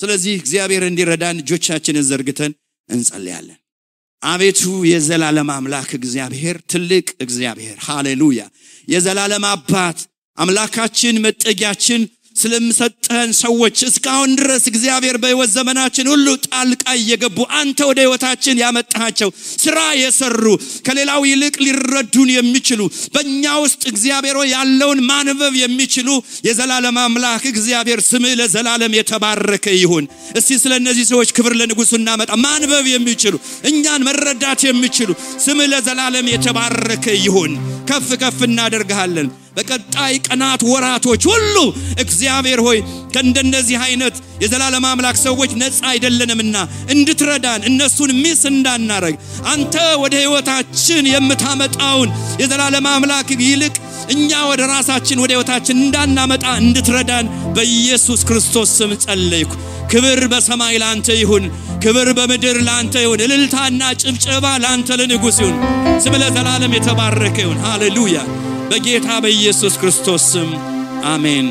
[0.00, 2.52] ስለዚህ እግዚአብሔር እንዲረዳን እጆቻችንን ዘርግተን
[2.88, 3.58] እንጸልያለን።
[4.22, 4.60] አቤቱ
[4.90, 8.40] የዘላለም አምላክ እግዚአብሔር ትልቅ እግዚአብሔር ሃሌሉያ፣
[8.88, 9.98] የዘላለም አባት
[10.38, 12.00] አምላካችን መጠጊያችን
[12.38, 19.30] ስለምሰጠን ሰዎች እስካሁን ድረስ እግዚአብሔር በሕይወት ዘመናችን ሁሉ ጣልቃ እየገቡ አንተ ወደ ሕይወታችን ያመጣቸው
[19.64, 20.44] ስራ የሰሩ
[20.86, 22.80] ከሌላው ይልቅ ሊረዱን የሚችሉ
[23.14, 26.08] በእኛ ውስጥ እግዚአብሔር ያለውን ማንበብ የሚችሉ
[26.48, 30.04] የዘላለም አምላክ እግዚአብሔር ስምህ ለዘላለም የተባረከ ይሁን።
[30.38, 33.34] እስቲ ስለ እነዚህ ሰዎች ክብር ለንጉሱ እናመጣ። ማንበብ የሚችሉ
[33.70, 35.10] እኛን መረዳት የሚችሉ
[35.44, 37.52] ስምህ ለዘላለም የተባረከ ይሁን።
[37.90, 39.28] ከፍ ከፍ እናደርግሃለን።
[39.58, 41.56] በቀጣይ ቀናት ወራቶች ሁሉ
[42.02, 42.78] እግዚአብሔር ሆይ
[43.14, 46.56] ከእንደነዚህ አይነት የዘላለም አምላክ ሰዎች ነፃ አይደለንምና
[46.94, 49.14] እንድትረዳን እነሱን ሚስ እንዳናረግ
[49.52, 52.10] አንተ ወደ ሕይወታችን የምታመጣውን
[52.42, 53.74] የዘላለም አምላክ ይልቅ
[54.10, 59.50] እኛ ወደ ራሳችን ወደ ሕይወታችን እንዳናመጣ እንድትረዳን በኢየሱስ ክርስቶስ ስም ጸለይኩ።
[59.92, 61.44] ክብር በሰማይ ላንተ ይሁን፣
[61.84, 65.56] ክብር በምድር ላንተ ይሁን፣ እልልታና ጭብጨባ ላንተ ለንጉሥ ይሁን።
[66.04, 68.16] ስም ለዘላለም የተባረከ ይሁን። ሃሌሉያ
[68.70, 70.48] በጌታ በኢየሱስ ክርስቶስ ስም
[71.06, 71.46] አሜን።